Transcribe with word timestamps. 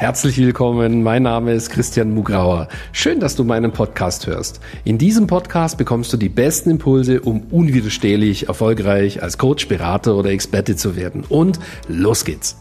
Herzlich 0.00 0.38
willkommen, 0.38 1.02
mein 1.02 1.24
Name 1.24 1.52
ist 1.52 1.68
Christian 1.68 2.14
Mugrauer. 2.14 2.68
Schön, 2.90 3.20
dass 3.20 3.36
du 3.36 3.44
meinen 3.44 3.70
Podcast 3.70 4.26
hörst. 4.26 4.58
In 4.82 4.96
diesem 4.96 5.26
Podcast 5.26 5.76
bekommst 5.76 6.10
du 6.10 6.16
die 6.16 6.30
besten 6.30 6.70
Impulse, 6.70 7.20
um 7.20 7.42
unwiderstehlich 7.50 8.48
erfolgreich 8.48 9.22
als 9.22 9.36
Coach, 9.36 9.68
Berater 9.68 10.16
oder 10.16 10.30
Experte 10.30 10.74
zu 10.74 10.96
werden. 10.96 11.24
Und 11.28 11.60
los 11.86 12.24
geht's! 12.24 12.56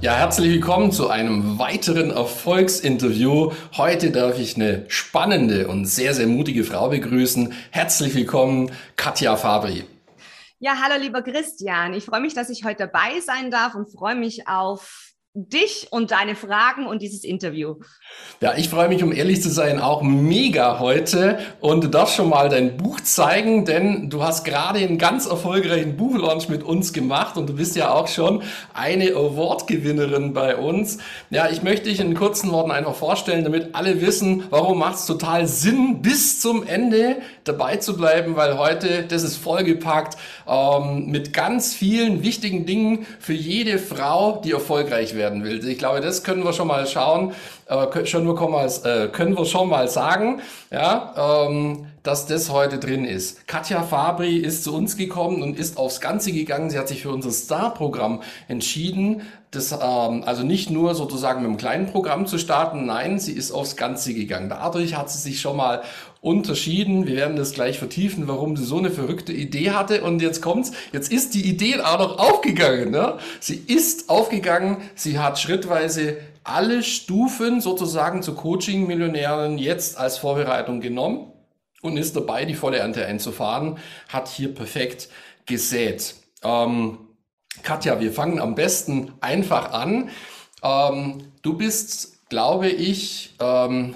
Ja, 0.00 0.14
herzlich 0.14 0.52
willkommen 0.52 0.90
zu 0.90 1.10
einem 1.10 1.58
weiteren 1.58 2.12
Erfolgsinterview. 2.12 3.50
Heute 3.76 4.10
darf 4.10 4.38
ich 4.38 4.56
eine 4.56 4.86
spannende 4.88 5.68
und 5.68 5.84
sehr, 5.84 6.14
sehr 6.14 6.28
mutige 6.28 6.64
Frau 6.64 6.88
begrüßen. 6.88 7.52
Herzlich 7.72 8.14
willkommen, 8.14 8.70
Katja 8.96 9.36
Fabri. 9.36 9.84
Ja, 10.60 10.80
hallo 10.82 11.00
lieber 11.00 11.22
Christian. 11.22 11.94
Ich 11.94 12.04
freue 12.04 12.20
mich, 12.20 12.34
dass 12.34 12.50
ich 12.50 12.64
heute 12.64 12.88
dabei 12.88 13.20
sein 13.20 13.52
darf 13.52 13.76
und 13.76 13.92
freue 13.92 14.16
mich 14.16 14.48
auf 14.48 15.07
dich 15.46 15.88
und 15.90 16.10
deine 16.10 16.34
Fragen 16.34 16.86
und 16.86 17.02
dieses 17.02 17.24
Interview. 17.24 17.76
Ja, 18.40 18.54
ich 18.56 18.68
freue 18.68 18.88
mich, 18.88 19.02
um 19.02 19.12
ehrlich 19.12 19.42
zu 19.42 19.50
sein, 19.50 19.80
auch 19.80 20.02
mega 20.02 20.78
heute 20.80 21.38
und 21.60 21.84
du 21.84 21.88
darfst 21.88 22.16
schon 22.16 22.28
mal 22.28 22.48
dein 22.48 22.76
Buch 22.76 23.00
zeigen, 23.00 23.64
denn 23.64 24.10
du 24.10 24.22
hast 24.22 24.44
gerade 24.44 24.80
einen 24.80 24.98
ganz 24.98 25.26
erfolgreichen 25.26 25.96
Buchlaunch 25.96 26.48
mit 26.48 26.62
uns 26.62 26.92
gemacht 26.92 27.36
und 27.36 27.48
du 27.48 27.54
bist 27.54 27.76
ja 27.76 27.90
auch 27.92 28.08
schon 28.08 28.42
eine 28.74 29.10
Award-Gewinnerin 29.10 30.32
bei 30.32 30.56
uns. 30.56 30.98
Ja, 31.30 31.48
ich 31.48 31.62
möchte 31.62 31.88
dich 31.88 32.00
in 32.00 32.14
kurzen 32.14 32.50
Worten 32.50 32.70
einfach 32.70 32.94
vorstellen, 32.94 33.44
damit 33.44 33.74
alle 33.74 34.00
wissen, 34.00 34.44
warum 34.50 34.78
macht 34.78 34.96
es 34.96 35.06
total 35.06 35.46
Sinn, 35.46 36.02
bis 36.02 36.40
zum 36.40 36.66
Ende 36.66 37.16
dabei 37.44 37.76
zu 37.76 37.96
bleiben, 37.96 38.36
weil 38.36 38.58
heute, 38.58 39.04
das 39.04 39.22
ist 39.22 39.36
vollgepackt 39.36 40.16
ähm, 40.46 41.06
mit 41.06 41.32
ganz 41.32 41.74
vielen 41.74 42.22
wichtigen 42.22 42.66
Dingen 42.66 43.06
für 43.20 43.32
jede 43.32 43.78
Frau, 43.78 44.40
die 44.44 44.52
erfolgreich 44.52 45.14
werden 45.28 45.44
will. 45.44 45.66
Ich 45.66 45.78
glaube, 45.78 46.00
das 46.00 46.22
können 46.22 46.44
wir 46.44 46.52
schon 46.52 46.68
mal 46.68 46.86
schauen, 46.86 47.32
äh, 47.66 48.06
schon 48.06 48.24
mal, 48.26 48.66
äh, 48.84 49.08
können 49.08 49.36
wir 49.36 49.44
schon 49.44 49.68
mal 49.68 49.88
sagen, 49.88 50.40
ja, 50.70 51.46
ähm, 51.46 51.86
dass 52.02 52.26
das 52.26 52.50
heute 52.50 52.78
drin 52.78 53.04
ist. 53.04 53.46
Katja 53.46 53.82
Fabri 53.82 54.36
ist 54.36 54.64
zu 54.64 54.74
uns 54.74 54.96
gekommen 54.96 55.42
und 55.42 55.58
ist 55.58 55.76
aufs 55.76 56.00
Ganze 56.00 56.32
gegangen. 56.32 56.70
Sie 56.70 56.78
hat 56.78 56.88
sich 56.88 57.02
für 57.02 57.10
unser 57.10 57.30
Star-Programm 57.30 58.22
entschieden, 58.48 59.22
das, 59.50 59.72
ähm, 59.72 60.24
also 60.26 60.42
nicht 60.42 60.70
nur 60.70 60.94
sozusagen 60.94 61.40
mit 61.40 61.48
einem 61.48 61.56
kleinen 61.56 61.86
Programm 61.86 62.26
zu 62.26 62.38
starten, 62.38 62.84
nein, 62.86 63.18
sie 63.18 63.32
ist 63.32 63.50
aufs 63.50 63.76
Ganze 63.76 64.12
gegangen. 64.12 64.48
Dadurch 64.48 64.94
hat 64.94 65.10
sie 65.10 65.18
sich 65.18 65.40
schon 65.40 65.56
mal 65.56 65.82
unterschieden. 66.20 67.06
Wir 67.06 67.16
werden 67.16 67.36
das 67.36 67.52
gleich 67.52 67.78
vertiefen, 67.78 68.26
warum 68.26 68.56
sie 68.56 68.64
so 68.64 68.78
eine 68.78 68.90
verrückte 68.90 69.32
Idee 69.32 69.70
hatte. 69.70 70.02
Und 70.02 70.20
jetzt 70.20 70.42
kommt's, 70.42 70.72
jetzt 70.92 71.12
ist 71.12 71.34
die 71.34 71.48
Idee 71.48 71.80
auch 71.80 71.98
noch 71.98 72.18
aufgegangen. 72.18 72.90
Ne? 72.90 73.18
Sie 73.40 73.56
ist 73.66 74.10
aufgegangen, 74.10 74.78
sie 74.94 75.18
hat 75.18 75.38
schrittweise 75.38 76.16
alle 76.44 76.82
Stufen 76.82 77.60
sozusagen 77.60 78.22
zu 78.22 78.34
Coaching-Millionären 78.34 79.58
jetzt 79.58 79.98
als 79.98 80.18
Vorbereitung 80.18 80.80
genommen 80.80 81.32
und 81.82 81.96
ist 81.96 82.16
dabei, 82.16 82.44
die 82.44 82.54
volle 82.54 82.78
Ernte 82.78 83.04
einzufahren, 83.06 83.78
hat 84.08 84.28
hier 84.28 84.54
perfekt 84.54 85.08
gesät. 85.46 86.14
Ähm, 86.42 86.98
Katja, 87.62 88.00
wir 88.00 88.12
fangen 88.12 88.40
am 88.40 88.54
besten 88.54 89.12
einfach 89.20 89.72
an. 89.72 90.10
Ähm, 90.62 91.18
du 91.42 91.56
bist, 91.56 92.28
glaube 92.28 92.68
ich, 92.68 93.34
ähm, 93.40 93.94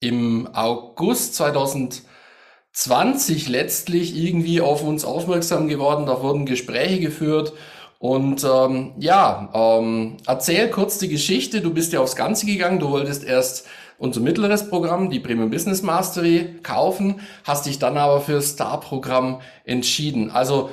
im 0.00 0.48
August 0.52 1.36
2020 1.36 3.48
letztlich 3.48 4.16
irgendwie 4.16 4.60
auf 4.60 4.82
uns 4.82 5.04
aufmerksam 5.04 5.68
geworden. 5.68 6.06
Da 6.06 6.22
wurden 6.22 6.46
Gespräche 6.46 6.98
geführt. 7.00 7.52
Und 7.98 8.44
ähm, 8.44 8.92
ja, 8.98 9.50
ähm, 9.52 10.16
erzähl 10.26 10.70
kurz 10.70 10.98
die 10.98 11.08
Geschichte. 11.08 11.60
Du 11.60 11.74
bist 11.74 11.92
ja 11.92 12.00
aufs 12.00 12.16
Ganze 12.16 12.46
gegangen. 12.46 12.78
Du 12.78 12.90
wolltest 12.90 13.24
erst 13.24 13.66
unser 13.98 14.20
mittleres 14.20 14.68
Programm, 14.68 15.10
die 15.10 15.20
Premium 15.20 15.50
Business 15.50 15.82
Mastery, 15.82 16.56
kaufen, 16.62 17.20
hast 17.44 17.66
dich 17.66 17.78
dann 17.78 17.96
aber 17.96 18.20
für 18.20 18.34
das 18.34 18.50
Star-Programm 18.50 19.40
entschieden. 19.64 20.30
Also 20.30 20.70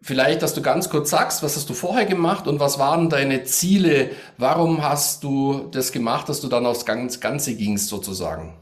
vielleicht, 0.00 0.42
dass 0.42 0.54
du 0.54 0.62
ganz 0.62 0.88
kurz 0.88 1.10
sagst, 1.10 1.42
was 1.42 1.56
hast 1.56 1.68
du 1.68 1.74
vorher 1.74 2.06
gemacht 2.06 2.46
und 2.46 2.60
was 2.60 2.78
waren 2.78 3.10
deine 3.10 3.44
Ziele? 3.44 4.10
Warum 4.36 4.82
hast 4.82 5.24
du 5.24 5.68
das 5.72 5.92
gemacht, 5.92 6.28
dass 6.28 6.40
du 6.40 6.48
dann 6.48 6.66
aufs 6.66 6.86
Ganze 6.86 7.56
gingst 7.56 7.88
sozusagen? 7.88 8.54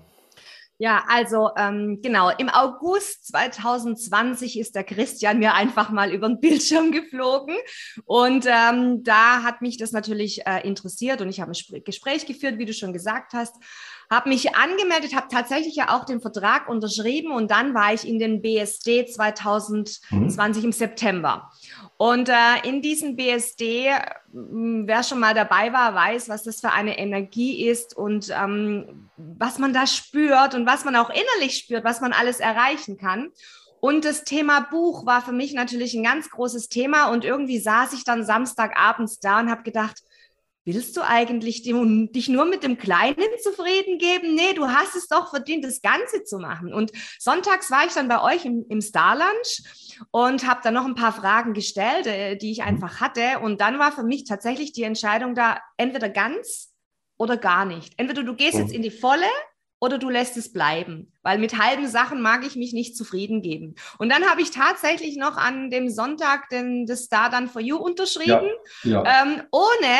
Ja, 0.79 1.05
also 1.09 1.51
ähm, 1.57 2.01
genau, 2.03 2.31
im 2.37 2.51
August 2.51 3.29
2020 3.29 4.59
ist 4.59 4.75
der 4.75 4.85
Christian 4.85 5.39
mir 5.39 5.55
einfach 5.55 5.89
mal 5.91 6.13
über 6.13 6.29
den 6.29 6.39
Bildschirm 6.41 6.93
geflogen. 6.93 7.57
Und 8.05 8.47
ähm, 8.47 9.03
da 9.03 9.43
hat 9.43 9.63
mich 9.63 9.79
das 9.79 9.93
natürlich 9.93 10.47
äh, 10.47 10.67
interessiert 10.67 11.23
und 11.23 11.31
ich 11.31 11.41
habe 11.41 11.53
ein 11.53 11.85
Gespräch 11.85 12.27
geführt, 12.27 12.59
wie 12.59 12.67
du 12.67 12.75
schon 12.75 12.93
gesagt 12.93 13.33
hast, 13.33 13.55
habe 14.11 14.29
mich 14.29 14.55
angemeldet, 14.55 15.15
habe 15.15 15.27
tatsächlich 15.31 15.77
ja 15.77 15.97
auch 15.97 16.05
den 16.05 16.21
Vertrag 16.21 16.69
unterschrieben 16.69 17.33
und 17.33 17.51
dann 17.51 17.75
war 17.75 17.93
ich 17.93 18.07
in 18.07 18.19
den 18.19 18.41
BSD 18.41 19.07
2020 19.07 20.63
mhm. 20.63 20.65
im 20.65 20.73
September. 20.73 21.51
Und 21.97 22.29
äh, 22.29 22.35
in 22.65 22.83
diesem 22.83 23.17
BSD, 23.17 23.91
wer 24.33 25.03
schon 25.03 25.19
mal 25.19 25.35
dabei 25.35 25.73
war, 25.73 25.95
weiß, 25.95 26.29
was 26.29 26.45
das 26.45 26.61
für 26.61 26.73
eine 26.73 26.99
Energie 26.99 27.67
ist 27.67 27.97
und 27.97 28.31
ähm, 28.31 29.11
was 29.17 29.59
man 29.59 29.73
da 29.73 29.87
spürt 29.87 30.55
und 30.55 30.67
was 30.67 30.85
man 30.85 30.95
auch 30.97 31.11
innerlich 31.11 31.57
spürt, 31.57 31.85
was 31.85 32.01
man 32.01 32.13
alles 32.13 32.39
erreichen 32.39 32.99
kann. 32.99 33.31
Und 33.81 34.05
das 34.05 34.25
Thema 34.25 34.61
Buch 34.61 35.07
war 35.07 35.23
für 35.23 35.33
mich 35.33 35.55
natürlich 35.55 35.95
ein 35.95 36.03
ganz 36.03 36.31
großes 36.31 36.69
Thema 36.69 37.09
und 37.11 37.25
irgendwie 37.25 37.59
saß 37.59 37.93
ich 37.93 38.05
dann 38.05 38.25
Samstagabends 38.25 39.21
da 39.21 39.41
und 39.41 39.51
habe 39.51 39.63
gedacht, 39.63 40.03
willst 40.67 40.97
du 40.97 41.01
eigentlich 41.03 41.63
dich 41.63 42.29
nur 42.29 42.45
mit 42.45 42.63
dem 42.65 42.77
Kleinen 42.77 43.17
zufrieden 43.43 43.99
geben? 43.99 44.35
Nee, 44.35 44.53
du 44.55 44.67
hast 44.67 44.97
es 44.97 45.07
doch 45.07 45.31
verdient, 45.31 45.65
das 45.65 45.81
Ganze 45.81 46.25
zu 46.25 46.39
machen. 46.39 46.75
Und 46.75 46.93
sonntags 47.19 47.71
war 47.71 47.87
ich 47.87 47.93
dann 47.93 48.09
bei 48.09 48.21
euch 48.21 48.45
im, 48.45 48.67
im 48.69 48.81
Star 48.81 49.17
Lunch 49.17 49.63
und 50.11 50.47
habe 50.47 50.61
dann 50.65 50.75
noch 50.75 50.85
ein 50.85 50.97
paar 50.97 51.13
Fragen 51.13 51.55
gestellt, 51.55 52.07
äh, 52.07 52.37
die 52.37 52.51
ich 52.51 52.65
einfach 52.65 53.01
hatte. 53.01 53.39
Und 53.41 53.61
dann 53.61 53.79
war 53.79 53.93
für 53.93 54.03
mich 54.03 54.25
tatsächlich 54.25 54.73
die 54.73 54.83
Entscheidung 54.83 55.35
da, 55.35 55.59
entweder 55.77 56.09
ganz 56.09 56.75
oder 57.17 57.37
gar 57.37 57.65
nicht. 57.65 57.95
Entweder 57.97 58.25
du 58.25 58.35
gehst 58.35 58.59
jetzt 58.59 58.71
mhm. 58.71 58.77
in 58.77 58.83
die 58.83 58.91
volle 58.91 59.27
oder 59.79 59.99
du 59.99 60.09
lässt 60.09 60.37
es 60.37 60.53
bleiben, 60.53 61.13
weil 61.23 61.39
mit 61.39 61.59
halben 61.59 61.87
Sachen 61.87 62.23
mag 62.23 62.45
ich 62.45 62.57
mich 62.57 62.73
nicht 62.73 62.97
zufrieden 62.97 63.43
geben. 63.43 63.75
Und 63.99 64.11
dann 64.11 64.25
habe 64.25 64.41
ich 64.41 64.51
tatsächlich 64.51 65.17
noch 65.17 65.37
an 65.37 65.71
dem 65.71 65.91
Sonntag 65.91 66.49
den, 66.49 66.87
das 66.87 67.05
Star 67.05 67.31
Done 67.31 67.49
for 67.49 67.61
You 67.61 67.77
unterschrieben, 67.77 68.49
ja, 68.83 69.05
ja. 69.05 69.23
Ähm, 69.23 69.43
ohne 69.53 69.97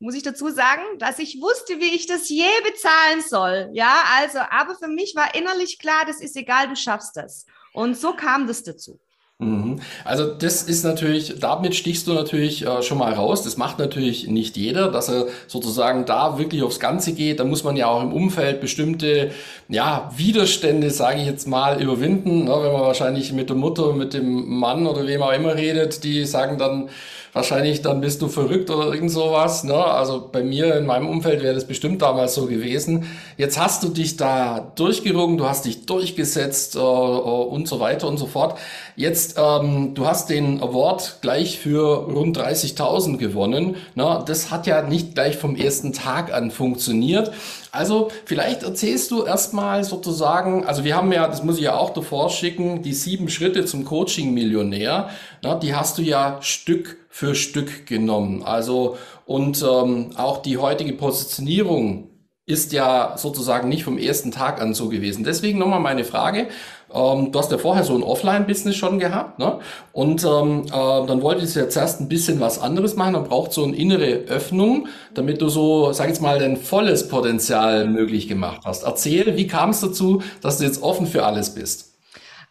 muss 0.00 0.14
ich 0.14 0.22
dazu 0.22 0.48
sagen, 0.48 0.82
dass 0.98 1.18
ich 1.18 1.40
wusste, 1.40 1.78
wie 1.78 1.94
ich 1.94 2.06
das 2.06 2.28
je 2.28 2.48
bezahlen 2.64 3.20
soll. 3.20 3.68
Ja, 3.72 4.02
also, 4.18 4.38
aber 4.38 4.74
für 4.74 4.88
mich 4.88 5.14
war 5.14 5.34
innerlich 5.34 5.78
klar, 5.78 6.04
das 6.06 6.20
ist 6.20 6.36
egal, 6.36 6.68
du 6.68 6.74
schaffst 6.74 7.16
das. 7.16 7.46
Und 7.74 7.96
so 7.96 8.14
kam 8.14 8.46
das 8.46 8.62
dazu. 8.62 8.98
Mhm. 9.40 9.80
Also 10.04 10.26
das 10.26 10.62
ist 10.62 10.84
natürlich, 10.84 11.38
damit 11.40 11.74
stichst 11.74 12.06
du 12.06 12.12
natürlich 12.12 12.66
äh, 12.66 12.82
schon 12.82 12.98
mal 12.98 13.12
raus. 13.12 13.42
Das 13.42 13.56
macht 13.56 13.78
natürlich 13.78 14.26
nicht 14.26 14.56
jeder, 14.56 14.90
dass 14.90 15.08
er 15.08 15.28
sozusagen 15.46 16.04
da 16.04 16.38
wirklich 16.38 16.62
aufs 16.62 16.78
Ganze 16.78 17.14
geht. 17.14 17.40
Da 17.40 17.44
muss 17.44 17.64
man 17.64 17.74
ja 17.76 17.86
auch 17.86 18.02
im 18.02 18.12
Umfeld 18.12 18.60
bestimmte 18.60 19.30
ja, 19.68 20.10
Widerstände, 20.14 20.90
sage 20.90 21.20
ich 21.20 21.26
jetzt 21.26 21.48
mal, 21.48 21.80
überwinden. 21.80 22.44
Ne? 22.44 22.50
Wenn 22.50 22.72
man 22.72 22.82
wahrscheinlich 22.82 23.32
mit 23.32 23.48
der 23.48 23.56
Mutter, 23.56 23.94
mit 23.94 24.12
dem 24.12 24.46
Mann 24.58 24.86
oder 24.86 25.06
wem 25.06 25.22
auch 25.22 25.32
immer 25.32 25.54
redet, 25.54 26.04
die 26.04 26.26
sagen 26.26 26.58
dann, 26.58 26.90
wahrscheinlich 27.32 27.82
dann 27.82 28.00
bist 28.00 28.22
du 28.22 28.28
verrückt 28.28 28.70
oder 28.70 28.92
irgend 28.92 29.10
sowas. 29.10 29.64
Ne? 29.64 29.74
Also 29.74 30.28
bei 30.30 30.42
mir 30.42 30.74
in 30.76 30.86
meinem 30.86 31.08
Umfeld 31.08 31.42
wäre 31.42 31.54
das 31.54 31.66
bestimmt 31.66 32.02
damals 32.02 32.34
so 32.34 32.46
gewesen. 32.46 33.06
Jetzt 33.36 33.58
hast 33.58 33.82
du 33.82 33.88
dich 33.88 34.16
da 34.16 34.72
durchgerungen, 34.74 35.36
du 35.36 35.48
hast 35.48 35.64
dich 35.64 35.86
durchgesetzt 35.86 36.76
äh, 36.76 36.78
äh 36.78 36.82
und 36.82 37.68
so 37.68 37.80
weiter 37.80 38.08
und 38.08 38.18
so 38.18 38.26
fort. 38.26 38.58
Jetzt, 38.96 39.36
ähm, 39.38 39.94
du 39.94 40.06
hast 40.06 40.30
den 40.30 40.62
Award 40.62 41.18
gleich 41.20 41.58
für 41.58 42.04
rund 42.06 42.38
30.000 42.38 43.16
gewonnen. 43.16 43.76
Ne? 43.94 44.22
Das 44.26 44.50
hat 44.50 44.66
ja 44.66 44.82
nicht 44.82 45.14
gleich 45.14 45.36
vom 45.36 45.56
ersten 45.56 45.92
Tag 45.92 46.32
an 46.32 46.50
funktioniert. 46.50 47.32
Also 47.72 48.10
vielleicht 48.24 48.62
erzählst 48.62 49.10
du 49.10 49.24
erstmal 49.24 49.84
sozusagen, 49.84 50.64
also 50.64 50.84
wir 50.84 50.96
haben 50.96 51.12
ja, 51.12 51.28
das 51.28 51.42
muss 51.42 51.56
ich 51.56 51.62
ja 51.62 51.76
auch 51.76 51.90
davor 51.90 52.30
schicken, 52.30 52.82
die 52.82 52.92
sieben 52.92 53.28
Schritte 53.28 53.64
zum 53.64 53.84
Coaching-Millionär, 53.84 55.10
ne, 55.42 55.60
die 55.62 55.74
hast 55.74 55.98
du 55.98 56.02
ja 56.02 56.38
Stück 56.40 56.96
für 57.08 57.34
Stück 57.34 57.86
genommen. 57.86 58.42
Also 58.42 58.96
und 59.26 59.62
ähm, 59.62 60.10
auch 60.16 60.42
die 60.42 60.58
heutige 60.58 60.92
Positionierung 60.92 62.08
ist 62.46 62.72
ja 62.72 63.14
sozusagen 63.16 63.68
nicht 63.68 63.84
vom 63.84 63.96
ersten 63.96 64.32
Tag 64.32 64.60
an 64.60 64.74
so 64.74 64.88
gewesen. 64.88 65.22
Deswegen 65.24 65.58
nochmal 65.58 65.80
meine 65.80 66.04
Frage. 66.04 66.48
Ähm, 66.92 67.32
du 67.32 67.38
hast 67.38 67.50
ja 67.52 67.58
vorher 67.58 67.84
so 67.84 67.94
ein 67.94 68.02
Offline-Business 68.02 68.76
schon 68.76 68.98
gehabt, 68.98 69.38
ne? 69.38 69.60
Und 69.92 70.24
ähm, 70.24 70.64
äh, 70.66 70.70
dann 70.70 71.22
wolltest 71.22 71.56
du 71.56 71.60
jetzt 71.60 71.76
erst 71.76 72.00
ein 72.00 72.08
bisschen 72.08 72.40
was 72.40 72.58
anderes 72.58 72.96
machen. 72.96 73.14
Dann 73.14 73.24
braucht 73.24 73.52
so 73.52 73.64
eine 73.64 73.76
innere 73.76 74.24
Öffnung, 74.28 74.88
damit 75.14 75.40
du 75.40 75.48
so, 75.48 75.92
sag 75.92 76.06
ich 76.06 76.10
jetzt 76.10 76.22
mal, 76.22 76.38
dein 76.38 76.56
volles 76.56 77.08
Potenzial 77.08 77.86
möglich 77.86 78.28
gemacht 78.28 78.62
hast. 78.64 78.82
Erzähl, 78.82 79.36
wie 79.36 79.46
kam 79.46 79.70
es 79.70 79.80
dazu, 79.80 80.22
dass 80.40 80.58
du 80.58 80.64
jetzt 80.64 80.82
offen 80.82 81.06
für 81.06 81.24
alles 81.24 81.54
bist? 81.54 81.90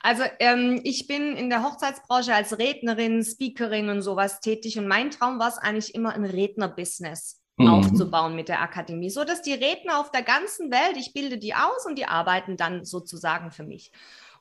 Also 0.01 0.23
ähm, 0.39 0.79
ich 0.83 1.07
bin 1.07 1.35
in 1.35 1.49
der 1.49 1.63
Hochzeitsbranche 1.63 2.33
als 2.33 2.57
Rednerin, 2.57 3.23
Speakerin 3.23 3.89
und 3.89 4.01
sowas 4.01 4.39
tätig 4.39 4.77
und 4.77 4.87
mein 4.87 5.11
Traum 5.11 5.39
war 5.39 5.49
es 5.49 5.57
eigentlich 5.57 5.93
immer 5.93 6.13
ein 6.13 6.23
Rednerbusiness 6.23 7.41
mhm. 7.59 7.67
aufzubauen 7.67 8.35
mit 8.35 8.47
der 8.47 8.61
Akademie, 8.61 9.09
so 9.09 9.23
dass 9.23 9.41
die 9.41 9.53
Redner 9.53 9.99
auf 9.99 10.11
der 10.11 10.23
ganzen 10.23 10.71
Welt, 10.71 10.97
ich 10.97 11.13
bilde 11.13 11.37
die 11.37 11.53
aus 11.53 11.85
und 11.85 11.97
die 11.97 12.05
arbeiten 12.05 12.57
dann 12.57 12.85
sozusagen 12.85 13.51
für 13.51 13.63
mich. 13.63 13.91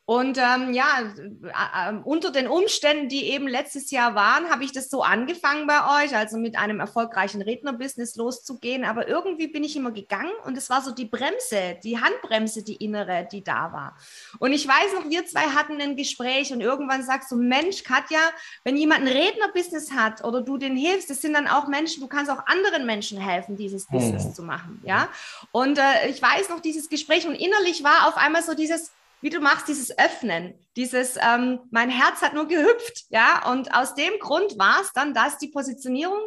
Und 0.09 0.39
ähm, 0.39 0.73
ja, 0.73 0.87
äh, 1.03 1.93
unter 2.03 2.33
den 2.33 2.49
Umständen, 2.49 3.11
die 3.11 3.25
eben 3.25 3.47
letztes 3.47 3.91
Jahr 3.91 4.15
waren, 4.15 4.49
habe 4.49 4.65
ich 4.65 4.73
das 4.73 4.89
so 4.89 5.03
angefangen 5.03 5.67
bei 5.67 6.03
euch, 6.03 6.17
also 6.17 6.39
mit 6.39 6.57
einem 6.57 6.81
erfolgreichen 6.81 7.43
Rednerbusiness 7.43 8.17
loszugehen. 8.17 8.87
Aber 8.87 9.07
irgendwie 9.07 9.49
bin 9.49 9.65
ich 9.65 9.77
immer 9.77 9.91
gegangen 9.91 10.33
und 10.47 10.57
es 10.57 10.71
war 10.71 10.81
so 10.81 10.93
die 10.93 11.05
Bremse, 11.05 11.77
die 11.85 12.01
Handbremse, 12.01 12.63
die 12.63 12.77
innere, 12.77 13.29
die 13.31 13.45
da 13.45 13.71
war. 13.75 13.99
Und 14.39 14.55
ich 14.55 14.67
weiß 14.67 14.95
noch, 14.95 15.11
wir 15.11 15.27
zwei 15.27 15.43
hatten 15.43 15.79
ein 15.79 15.95
Gespräch 15.95 16.55
und 16.55 16.63
irgendwann 16.63 17.03
sagst 17.03 17.31
du, 17.31 17.37
Mensch, 17.37 17.85
Katja, 17.85 18.21
wenn 18.65 18.79
jemand 18.79 19.03
ein 19.03 19.09
Rednerbusiness 19.09 19.93
hat 19.93 20.25
oder 20.25 20.41
du 20.41 20.57
den 20.57 20.75
hilfst, 20.75 21.11
das 21.11 21.21
sind 21.21 21.35
dann 21.35 21.47
auch 21.47 21.69
Menschen, 21.69 22.01
du 22.01 22.07
kannst 22.07 22.31
auch 22.31 22.47
anderen 22.47 22.87
Menschen 22.87 23.21
helfen, 23.21 23.59
dieses 23.59 23.87
Business 23.87 24.25
oh. 24.31 24.33
zu 24.33 24.43
machen. 24.43 24.81
Ja. 24.87 25.11
Und 25.53 25.77
äh, 25.77 26.09
ich 26.09 26.23
weiß 26.23 26.49
noch 26.49 26.61
dieses 26.61 26.89
Gespräch 26.89 27.27
und 27.27 27.35
innerlich 27.35 27.85
war 27.85 28.09
auf 28.09 28.17
einmal 28.17 28.43
so 28.43 28.55
dieses, 28.55 28.91
wie 29.21 29.31
du 29.31 29.41
machst, 29.41 29.69
dieses 29.69 29.97
Öffnen, 29.99 30.55
dieses, 30.77 31.17
ähm, 31.17 31.61
mein 31.71 31.91
Herz 31.91 32.23
hat 32.23 32.35
nur 32.35 32.47
gehüpft, 32.47 33.07
ja, 33.11 33.51
und 33.51 33.75
aus 33.75 33.95
dem 33.95 34.13
Grund 34.21 34.59
war 34.59 34.81
es 34.81 34.93
dann, 34.93 35.15
dass 35.15 35.39
die 35.39 35.49
Positionierung 35.49 36.21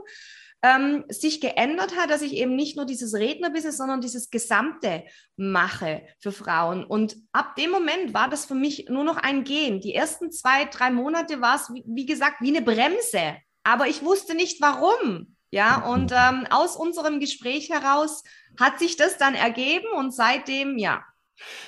ähm, 0.64 1.06
sich 1.10 1.42
geändert 1.42 1.96
hat, 1.98 2.10
dass 2.10 2.22
ich 2.22 2.34
eben 2.34 2.56
nicht 2.56 2.76
nur 2.76 2.86
dieses 2.86 3.14
Rednerbusiness, 3.14 3.78
sondern 3.78 4.02
dieses 4.02 4.30
Gesamte 4.30 5.04
mache 5.36 6.04
für 6.20 6.32
Frauen. 6.32 6.84
Und 6.84 7.18
ab 7.32 7.56
dem 7.56 7.72
Moment 7.72 8.14
war 8.14 8.30
das 8.30 8.46
für 8.46 8.54
mich 8.54 8.88
nur 8.90 9.04
noch 9.04 9.18
ein 9.18 9.44
Gehen. 9.44 9.82
Die 9.82 9.96
ersten 9.96 10.32
zwei, 10.32 10.66
drei 10.66 10.92
Monate 10.92 11.42
war 11.42 11.56
es, 11.56 11.74
wie, 11.74 11.84
wie 11.88 12.06
gesagt, 12.06 12.42
wie 12.42 12.56
eine 12.56 12.62
Bremse. 12.62 13.38
Aber 13.64 13.88
ich 13.88 14.04
wusste 14.04 14.36
nicht 14.36 14.62
warum. 14.62 15.36
Ja, 15.54 15.84
und 15.84 16.14
ähm, 16.14 16.48
aus 16.50 16.78
unserem 16.78 17.20
Gespräch 17.20 17.70
heraus 17.70 18.24
hat 18.58 18.80
sich 18.80 18.96
das 18.96 19.18
dann 19.18 19.36
ergeben 19.36 19.88
und 19.98 20.14
seitdem, 20.14 20.78
ja, 20.78 21.04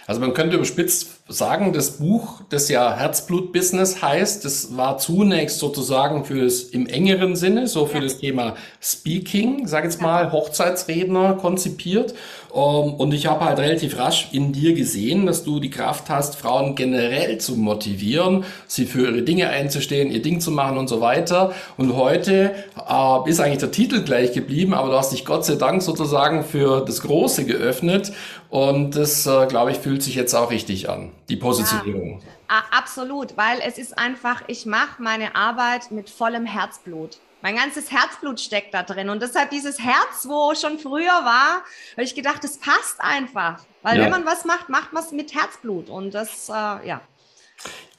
also 0.06 0.20
man 0.20 0.34
könnte 0.34 0.58
überspitzt 0.58 1.24
sagen, 1.30 1.72
das 1.72 1.92
Buch, 1.92 2.42
das 2.50 2.68
ja 2.68 2.96
Herzblut-Business 2.98 4.02
heißt, 4.02 4.44
das 4.44 4.76
war 4.76 4.98
zunächst 4.98 5.60
sozusagen 5.60 6.26
für 6.26 6.44
das 6.44 6.64
im 6.64 6.86
engeren 6.88 7.38
Sinne, 7.38 7.68
so 7.68 7.86
für 7.86 8.00
ja. 8.00 8.04
das 8.04 8.18
Thema 8.18 8.56
Speaking, 8.82 9.66
sag 9.66 9.86
jetzt 9.86 10.02
mal, 10.02 10.34
Hochzeitsredner 10.34 11.36
konzipiert. 11.36 12.14
Ähm, 12.54 12.94
und 12.96 13.14
ich 13.14 13.28
habe 13.28 13.46
halt 13.46 13.60
relativ 13.60 13.98
rasch 13.98 14.28
in 14.34 14.52
dir 14.52 14.74
gesehen, 14.74 15.26
dass 15.26 15.46
du 15.46 15.62
die 15.62 15.70
Kraft 15.70 16.10
hast, 16.10 16.36
Frauen 16.36 16.76
generell 16.76 17.38
zu 17.38 17.56
motivieren, 17.56 18.44
sie 18.68 18.86
für 18.86 19.08
ihre 19.08 19.22
Dinge 19.22 19.50
einzustehen, 19.50 20.12
ihr 20.12 20.22
Ding 20.22 20.42
zu 20.42 20.52
machen 20.52 20.78
und 20.78 20.90
so 20.90 21.00
weiter. 21.00 21.54
Und 21.78 21.96
heute 21.96 22.54
äh, 22.78 23.30
ist 23.30 23.40
eigentlich 23.40 23.60
der 23.60 23.72
Titel 23.72 24.04
gleich 24.04 24.34
geblieben, 24.34 24.74
aber 24.74 24.90
du 24.90 24.98
hast 24.98 25.14
dich 25.14 25.24
Gott 25.24 25.46
sei 25.46 25.56
Dank 25.56 25.82
sozusagen 25.82 26.44
für 26.44 26.84
das 26.86 27.02
Große 27.02 27.46
geöffnet. 27.46 28.12
Und 28.54 28.96
das, 28.96 29.26
äh, 29.26 29.48
glaube 29.48 29.72
ich, 29.72 29.80
fühlt 29.80 30.04
sich 30.04 30.14
jetzt 30.14 30.36
auch 30.36 30.52
richtig 30.52 30.88
an, 30.88 31.12
die 31.28 31.38
Positionierung. 31.38 32.22
Ja, 32.48 32.64
absolut, 32.70 33.36
weil 33.36 33.60
es 33.66 33.80
ist 33.80 33.98
einfach, 33.98 34.44
ich 34.46 34.68
mache 34.68 35.02
meine 35.02 35.36
Arbeit 35.36 35.90
mit 35.90 36.08
vollem 36.08 36.46
Herzblut. 36.46 37.18
Mein 37.42 37.56
ganzes 37.56 37.90
Herzblut 37.90 38.40
steckt 38.40 38.76
da 38.76 38.84
drin. 38.84 39.10
Und 39.10 39.24
deshalb 39.24 39.50
dieses 39.50 39.80
Herz, 39.80 40.28
wo 40.28 40.54
schon 40.54 40.78
früher 40.78 41.08
war, 41.08 41.64
habe 41.94 42.04
ich 42.04 42.14
gedacht, 42.14 42.44
das 42.44 42.60
passt 42.60 43.02
einfach. 43.02 43.66
Weil 43.82 43.98
ja. 43.98 44.04
wenn 44.04 44.12
man 44.12 44.26
was 44.28 44.46
macht, 44.46 44.70
macht 44.70 44.94
man 44.94 45.02
es 45.02 45.12
mit 45.12 45.34
Herzblut. 45.34 45.90
Und 45.90 46.14
das, 46.14 46.48
äh, 46.48 46.52
ja. 46.88 47.02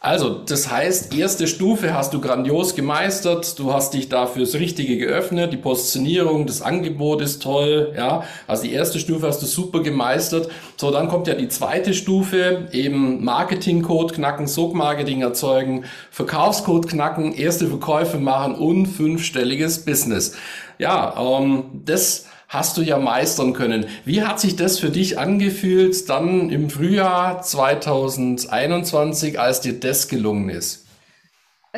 Also, 0.05 0.35
das 0.35 0.71
heißt, 0.71 1.17
erste 1.17 1.47
Stufe 1.47 1.95
hast 1.95 2.13
du 2.13 2.21
grandios 2.21 2.75
gemeistert. 2.75 3.59
Du 3.59 3.73
hast 3.73 3.95
dich 3.95 4.11
da 4.11 4.27
fürs 4.27 4.53
Richtige 4.53 4.99
geöffnet. 4.99 5.51
Die 5.55 5.57
Positionierung, 5.57 6.45
das 6.45 6.61
Angebot 6.61 7.23
ist 7.23 7.43
toll. 7.43 7.95
Ja, 7.97 8.23
also 8.47 8.65
die 8.65 8.75
erste 8.75 8.99
Stufe 8.99 9.27
hast 9.27 9.41
du 9.41 9.47
super 9.47 9.81
gemeistert. 9.81 10.51
So, 10.77 10.91
dann 10.91 11.09
kommt 11.09 11.27
ja 11.27 11.33
die 11.33 11.49
zweite 11.49 11.95
Stufe, 11.95 12.69
eben 12.73 13.25
Marketingcode 13.25 14.13
knacken, 14.13 14.47
Sog-Marketing 14.47 15.23
erzeugen, 15.23 15.87
Verkaufscode 16.11 16.87
knacken, 16.87 17.33
erste 17.33 17.67
Verkäufe 17.67 18.19
machen 18.19 18.57
und 18.57 18.85
fünfstelliges 18.85 19.87
Business. 19.87 20.37
Ja, 20.79 21.15
ähm, 21.19 21.81
das 21.87 22.27
hast 22.55 22.77
du 22.77 22.83
ja 22.83 22.99
meistern 22.99 23.53
können. 23.53 23.87
Wie 24.05 24.23
hat 24.23 24.41
sich 24.41 24.57
das 24.57 24.79
für 24.79 24.91
dich 24.91 25.19
angefühlt 25.19 26.09
dann 26.09 26.49
im 26.51 26.71
Frühjahr 26.71 27.43
2021, 27.43 29.39
als 29.39 29.61
dir 29.61 29.79
das 29.79 30.09
gelungen 30.09 30.49
ist? 30.49 30.87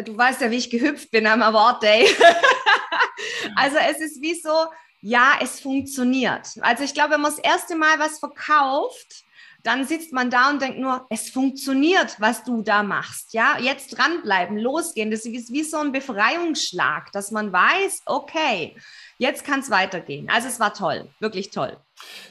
Du 0.05 0.17
weißt 0.17 0.43
ja, 0.43 0.50
wie 0.50 0.56
ich 0.56 0.69
gehüpft 0.69 1.11
bin 1.11 1.26
am 1.26 1.43
Award 1.43 1.82
Day. 1.82 2.06
also 3.56 3.78
es 3.90 3.99
ist 4.00 4.20
wie 4.20 4.34
so, 4.34 4.67
ja, 5.00 5.38
es 5.43 5.58
funktioniert. 5.61 6.49
Also 6.61 6.84
ich 6.84 6.93
glaube, 6.93 7.14
wenn 7.14 7.23
man 7.23 7.32
das 7.34 7.40
erste 7.43 7.75
Mal 7.76 7.99
was 7.99 8.19
verkauft, 8.19 9.25
dann 9.62 9.84
sitzt 9.84 10.12
man 10.12 10.31
da 10.31 10.50
und 10.50 10.62
denkt 10.62 10.78
nur, 10.78 11.06
es 11.11 11.31
funktioniert, 11.31 12.20
was 12.20 12.44
du 12.44 12.62
da 12.62 12.82
machst. 12.84 13.32
Ja, 13.32 13.58
jetzt 13.58 13.99
dranbleiben, 13.99 14.58
losgehen. 14.58 15.11
Das 15.11 15.25
ist 15.25 15.52
wie 15.52 15.64
so 15.64 15.78
ein 15.78 15.90
Befreiungsschlag, 15.90 17.11
dass 17.12 17.32
man 17.32 17.52
weiß, 17.52 18.02
okay, 18.06 18.76
Jetzt 19.19 19.45
kann 19.45 19.61
es 19.61 19.71
weitergehen. 19.71 20.29
Also 20.29 20.49
es 20.49 20.61
war 20.61 20.75
toll, 20.75 21.09
wirklich 21.21 21.51
toll. 21.51 21.77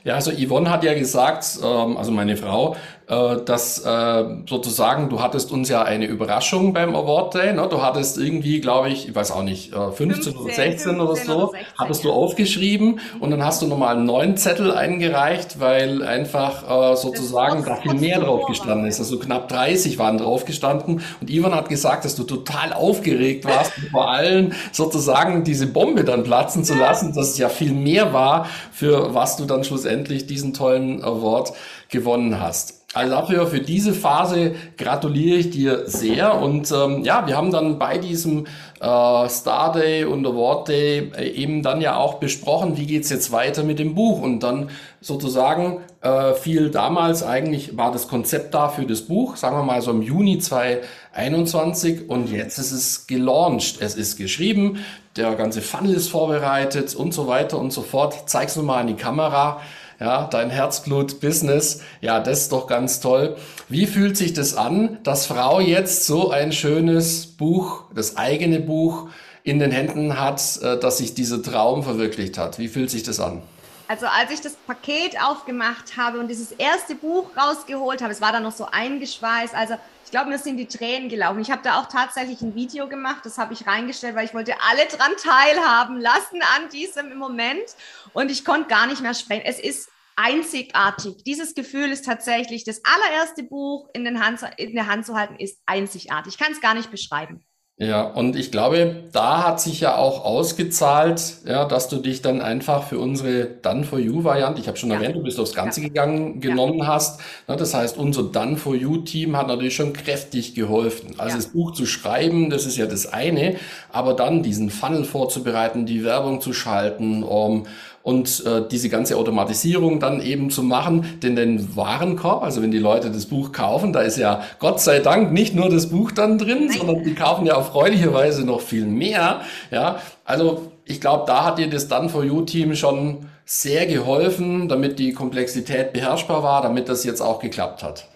Ja, 0.03 0.13
also 0.13 0.31
Yvonne 0.31 0.69
hat 0.69 0.83
ja 0.83 0.93
gesagt, 0.93 1.57
ähm, 1.63 1.97
also 1.97 2.11
meine 2.11 2.37
Frau, 2.37 2.75
dass 3.07 3.85
äh, 3.85 4.23
sozusagen 4.49 5.09
du 5.09 5.21
hattest 5.21 5.51
uns 5.51 5.69
ja 5.69 5.83
eine 5.83 6.07
Überraschung 6.07 6.73
beim 6.73 6.95
Award 6.95 7.35
Day. 7.35 7.53
Ne? 7.53 7.67
Du 7.69 7.81
hattest 7.81 8.17
irgendwie, 8.17 8.61
glaube 8.61 8.89
ich, 8.89 9.07
ich 9.09 9.15
weiß 9.15 9.31
auch 9.31 9.43
nicht, 9.43 9.73
äh, 9.73 9.91
15, 9.91 10.33
15 10.33 10.37
oder 10.37 10.53
16 10.53 10.95
15 10.95 10.99
oder 10.99 11.15
so, 11.15 11.35
oder 11.35 11.51
16, 11.51 11.67
hattest 11.77 12.03
ja. 12.03 12.09
du 12.09 12.15
aufgeschrieben 12.15 12.99
und 13.19 13.29
dann 13.29 13.43
hast 13.43 13.61
du 13.61 13.67
nochmal 13.67 13.95
einen 13.95 14.05
neuen 14.05 14.37
Zettel 14.37 14.71
eingereicht, 14.71 15.59
weil 15.59 16.03
einfach 16.03 16.93
äh, 16.93 16.95
sozusagen 16.95 17.63
da 17.63 17.75
viel 17.75 17.93
mehr 17.93 18.19
drauf 18.19 18.47
gestanden 18.47 18.87
ist. 18.87 18.99
Also 18.99 19.19
knapp 19.19 19.49
30 19.49 19.99
waren 19.99 20.17
drauf 20.17 20.45
gestanden 20.45 21.01
und 21.21 21.29
Yvonne 21.29 21.55
hat 21.55 21.69
gesagt, 21.69 22.05
dass 22.05 22.15
du 22.15 22.23
total 22.23 22.73
aufgeregt 22.73 23.45
warst, 23.45 23.71
vor 23.91 24.09
allem 24.09 24.53
sozusagen 24.71 25.43
diese 25.43 25.67
Bombe 25.67 26.03
dann 26.03 26.23
platzen 26.23 26.63
zu 26.63 26.73
lassen, 26.73 27.13
dass 27.13 27.29
es 27.29 27.37
ja 27.37 27.49
viel 27.49 27.73
mehr 27.73 28.13
war, 28.13 28.47
für 28.71 29.13
was 29.13 29.37
du 29.37 29.45
dann 29.45 29.63
schlussendlich 29.63 30.25
diesen 30.25 30.53
tollen 30.53 31.03
Award 31.03 31.53
gewonnen 31.89 32.39
hast. 32.39 32.84
Also 32.95 33.11
dafür, 33.11 33.47
für 33.47 33.59
diese 33.59 33.93
Phase 33.93 34.55
gratuliere 34.77 35.37
ich 35.37 35.49
dir 35.49 35.83
sehr. 35.85 36.41
Und 36.41 36.71
ähm, 36.71 37.03
ja, 37.03 37.27
wir 37.27 37.35
haben 37.35 37.51
dann 37.51 37.77
bei 37.77 37.97
diesem 37.97 38.45
äh, 38.79 39.27
Star 39.27 39.73
Day 39.73 40.05
und 40.05 40.25
Award 40.25 40.69
Day 40.69 41.11
äh, 41.17 41.27
eben 41.27 41.61
dann 41.61 41.81
ja 41.81 41.97
auch 41.97 42.15
besprochen, 42.15 42.77
wie 42.77 42.85
geht's 42.85 43.09
jetzt 43.09 43.33
weiter 43.33 43.63
mit 43.63 43.79
dem 43.79 43.95
Buch. 43.95 44.21
Und 44.21 44.39
dann 44.43 44.69
sozusagen 45.01 45.81
äh, 45.99 46.35
fiel 46.35 46.71
damals 46.71 47.21
eigentlich, 47.21 47.75
war 47.75 47.91
das 47.91 48.07
Konzept 48.07 48.53
da 48.53 48.69
für 48.69 48.85
das 48.85 49.01
Buch, 49.01 49.35
sagen 49.35 49.57
wir 49.57 49.63
mal 49.63 49.81
so 49.81 49.91
im 49.91 50.01
Juni 50.01 50.39
2021. 50.39 52.09
Und 52.09 52.31
jetzt 52.31 52.57
ist 52.59 52.71
es 52.71 53.07
gelauncht. 53.07 53.81
Es 53.81 53.95
ist 53.95 54.15
geschrieben, 54.15 54.79
der 55.17 55.35
ganze 55.35 55.61
Funnel 55.61 55.95
ist 55.95 56.07
vorbereitet 56.07 56.95
und 56.95 57.13
so 57.13 57.27
weiter 57.27 57.59
und 57.59 57.73
so 57.73 57.81
fort. 57.81 58.29
Zeig's 58.29 58.55
nur 58.55 58.63
mal 58.63 58.79
in 58.79 58.87
die 58.87 58.93
Kamera 58.93 59.59
ja, 59.99 60.27
dein 60.27 60.49
Herzblut-Business, 60.49 61.81
ja, 62.01 62.19
das 62.19 62.41
ist 62.43 62.51
doch 62.51 62.67
ganz 62.67 62.99
toll. 62.99 63.37
Wie 63.69 63.87
fühlt 63.87 64.17
sich 64.17 64.33
das 64.33 64.55
an, 64.55 64.97
dass 65.03 65.25
Frau 65.25 65.59
jetzt 65.59 66.05
so 66.05 66.31
ein 66.31 66.51
schönes 66.51 67.25
Buch, 67.27 67.83
das 67.93 68.17
eigene 68.17 68.59
Buch 68.59 69.07
in 69.43 69.59
den 69.59 69.71
Händen 69.71 70.19
hat, 70.19 70.59
äh, 70.61 70.79
dass 70.79 70.97
sich 70.97 71.13
dieser 71.13 71.41
Traum 71.41 71.83
verwirklicht 71.83 72.37
hat? 72.37 72.59
Wie 72.59 72.67
fühlt 72.67 72.89
sich 72.89 73.03
das 73.03 73.19
an? 73.19 73.41
Also 73.87 74.07
als 74.07 74.31
ich 74.31 74.41
das 74.41 74.55
Paket 74.55 75.21
aufgemacht 75.21 75.97
habe 75.97 76.19
und 76.19 76.27
dieses 76.27 76.51
erste 76.51 76.95
Buch 76.95 77.29
rausgeholt 77.37 78.01
habe, 78.01 78.11
es 78.11 78.21
war 78.21 78.31
dann 78.31 78.43
noch 78.43 78.51
so 78.51 78.65
eingeschweißt, 78.65 79.53
also 79.53 79.75
ich 80.03 80.11
glaube, 80.11 80.29
mir 80.29 80.37
sind 80.37 80.57
die 80.57 80.67
Tränen 80.67 81.09
gelaufen. 81.09 81.39
Ich 81.39 81.49
habe 81.49 81.63
da 81.63 81.79
auch 81.79 81.87
tatsächlich 81.87 82.41
ein 82.41 82.53
Video 82.53 82.87
gemacht, 82.87 83.25
das 83.25 83.37
habe 83.37 83.53
ich 83.53 83.65
reingestellt, 83.65 84.15
weil 84.15 84.25
ich 84.25 84.33
wollte 84.33 84.53
alle 84.69 84.85
dran 84.87 85.11
teilhaben 85.21 85.99
lassen 85.99 86.41
an 86.55 86.69
diesem 86.69 87.17
Moment 87.17 87.75
und 88.13 88.31
ich 88.31 88.45
konnte 88.45 88.67
gar 88.67 88.87
nicht 88.87 89.01
mehr 89.01 89.15
sprechen. 89.15 89.43
Es 89.45 89.59
ist 89.59 89.89
einzigartig. 90.15 91.23
Dieses 91.23 91.55
Gefühl 91.55 91.91
ist 91.91 92.05
tatsächlich, 92.05 92.63
das 92.63 92.81
allererste 92.85 93.43
Buch 93.43 93.89
in, 93.93 94.23
Hand, 94.23 94.41
in 94.57 94.73
der 94.73 94.87
Hand 94.87 95.05
zu 95.05 95.15
halten, 95.15 95.35
ist 95.35 95.59
einzigartig. 95.65 96.33
Ich 96.33 96.39
kann 96.39 96.53
es 96.53 96.61
gar 96.61 96.73
nicht 96.75 96.91
beschreiben. 96.91 97.43
Ja, 97.77 98.03
und 98.03 98.37
ich 98.37 98.51
glaube, 98.51 99.03
da 99.11 99.43
hat 99.45 99.59
sich 99.59 99.81
ja 99.81 99.97
auch 99.97 100.23
ausgezahlt, 100.23 101.39
ja, 101.45 101.65
dass 101.65 101.89
du 101.89 101.97
dich 101.97 102.21
dann 102.21 102.39
einfach 102.39 102.87
für 102.87 102.99
unsere 102.99 103.47
Done 103.47 103.83
for 103.83 103.99
You 103.99 104.23
Variante, 104.23 104.61
ich 104.61 104.69
habe 104.69 104.77
schon 104.77 104.91
ja. 104.91 104.95
erwähnt, 104.95 105.17
du 105.17 105.23
bist 105.23 105.37
aufs 105.41 105.53
Ganze 105.53 105.81
ja. 105.81 105.89
gegangen, 105.89 106.39
genommen 106.39 106.77
ja. 106.79 106.87
hast. 106.87 107.19
Ja, 107.49 107.57
das 107.57 107.73
heißt, 107.73 107.97
unser 107.97 108.23
Done 108.23 108.55
for 108.55 108.75
You 108.75 108.99
Team 108.99 109.35
hat 109.35 109.47
natürlich 109.47 109.75
schon 109.75 109.91
kräftig 109.91 110.55
geholfen. 110.55 111.15
Also 111.17 111.35
das 111.35 111.47
Buch 111.47 111.73
zu 111.73 111.85
schreiben, 111.85 112.49
das 112.49 112.65
ist 112.65 112.77
ja 112.77 112.85
das 112.85 113.11
eine, 113.11 113.57
aber 113.91 114.13
dann 114.13 114.41
diesen 114.41 114.69
Funnel 114.69 115.03
vorzubereiten, 115.03 115.85
die 115.85 116.05
Werbung 116.05 116.39
zu 116.39 116.53
schalten, 116.53 117.23
um 117.23 117.65
und 118.05 118.45
äh, 118.45 118.61
diese 118.69 118.89
ganze 118.89 119.17
Automatisierung 119.17 119.99
dann 119.99 120.21
eben 120.21 120.51
zu 120.51 120.61
machen. 120.61 121.17
Denn 121.23 121.35
den 121.35 121.75
Warenkorb, 121.75 122.43
also 122.43 122.61
wenn 122.61 122.69
die 122.69 122.77
Leute 122.77 123.09
das 123.09 123.25
Buch 123.25 123.51
kaufen, 123.51 123.93
da 123.93 124.01
ist 124.01 124.19
ja 124.19 124.43
Gott 124.59 124.79
sei 124.79 124.99
Dank 124.99 125.31
nicht 125.31 125.55
nur 125.55 125.71
das 125.71 125.89
Buch 125.89 126.11
dann 126.11 126.37
drin, 126.37 126.67
Nein. 126.67 126.77
sondern 126.77 127.03
die 127.03 127.15
kaufen 127.15 127.47
ja 127.47 127.55
erfreulicherweise 127.55 128.45
noch 128.45 128.61
viel 128.61 128.85
mehr. 128.85 129.41
Ja, 129.71 129.97
also 130.23 130.71
ich 130.85 131.01
glaube, 131.01 131.23
da 131.25 131.45
hat 131.45 131.57
dir 131.57 131.67
das 131.67 131.87
Done 131.87 132.09
for 132.09 132.23
You 132.23 132.43
Team 132.43 132.75
schon 132.75 133.25
sehr 133.43 133.87
geholfen, 133.87 134.69
damit 134.69 134.99
die 134.99 135.13
Komplexität 135.13 135.91
beherrschbar 135.91 136.43
war, 136.43 136.61
damit 136.61 136.87
das 136.87 137.05
jetzt 137.05 137.21
auch 137.21 137.39
geklappt 137.39 137.81
hat. 137.81 138.07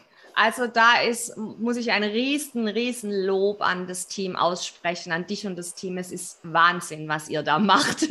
Also 0.41 0.67
da 0.67 1.01
ist, 1.01 1.35
muss 1.35 1.75
ich 1.75 1.91
ein 1.91 2.01
riesen, 2.01 2.69
riesen 2.69 3.11
Lob 3.11 3.61
an 3.61 3.87
das 3.87 4.07
Team 4.07 4.37
aussprechen, 4.37 5.11
an 5.11 5.27
dich 5.27 5.45
und 5.45 5.57
das 5.57 5.73
Team. 5.73 5.97
Es 5.97 6.13
ist 6.13 6.39
Wahnsinn, 6.43 7.09
was 7.09 7.27
ihr 7.27 7.43
da 7.43 7.59
macht. 7.59 8.03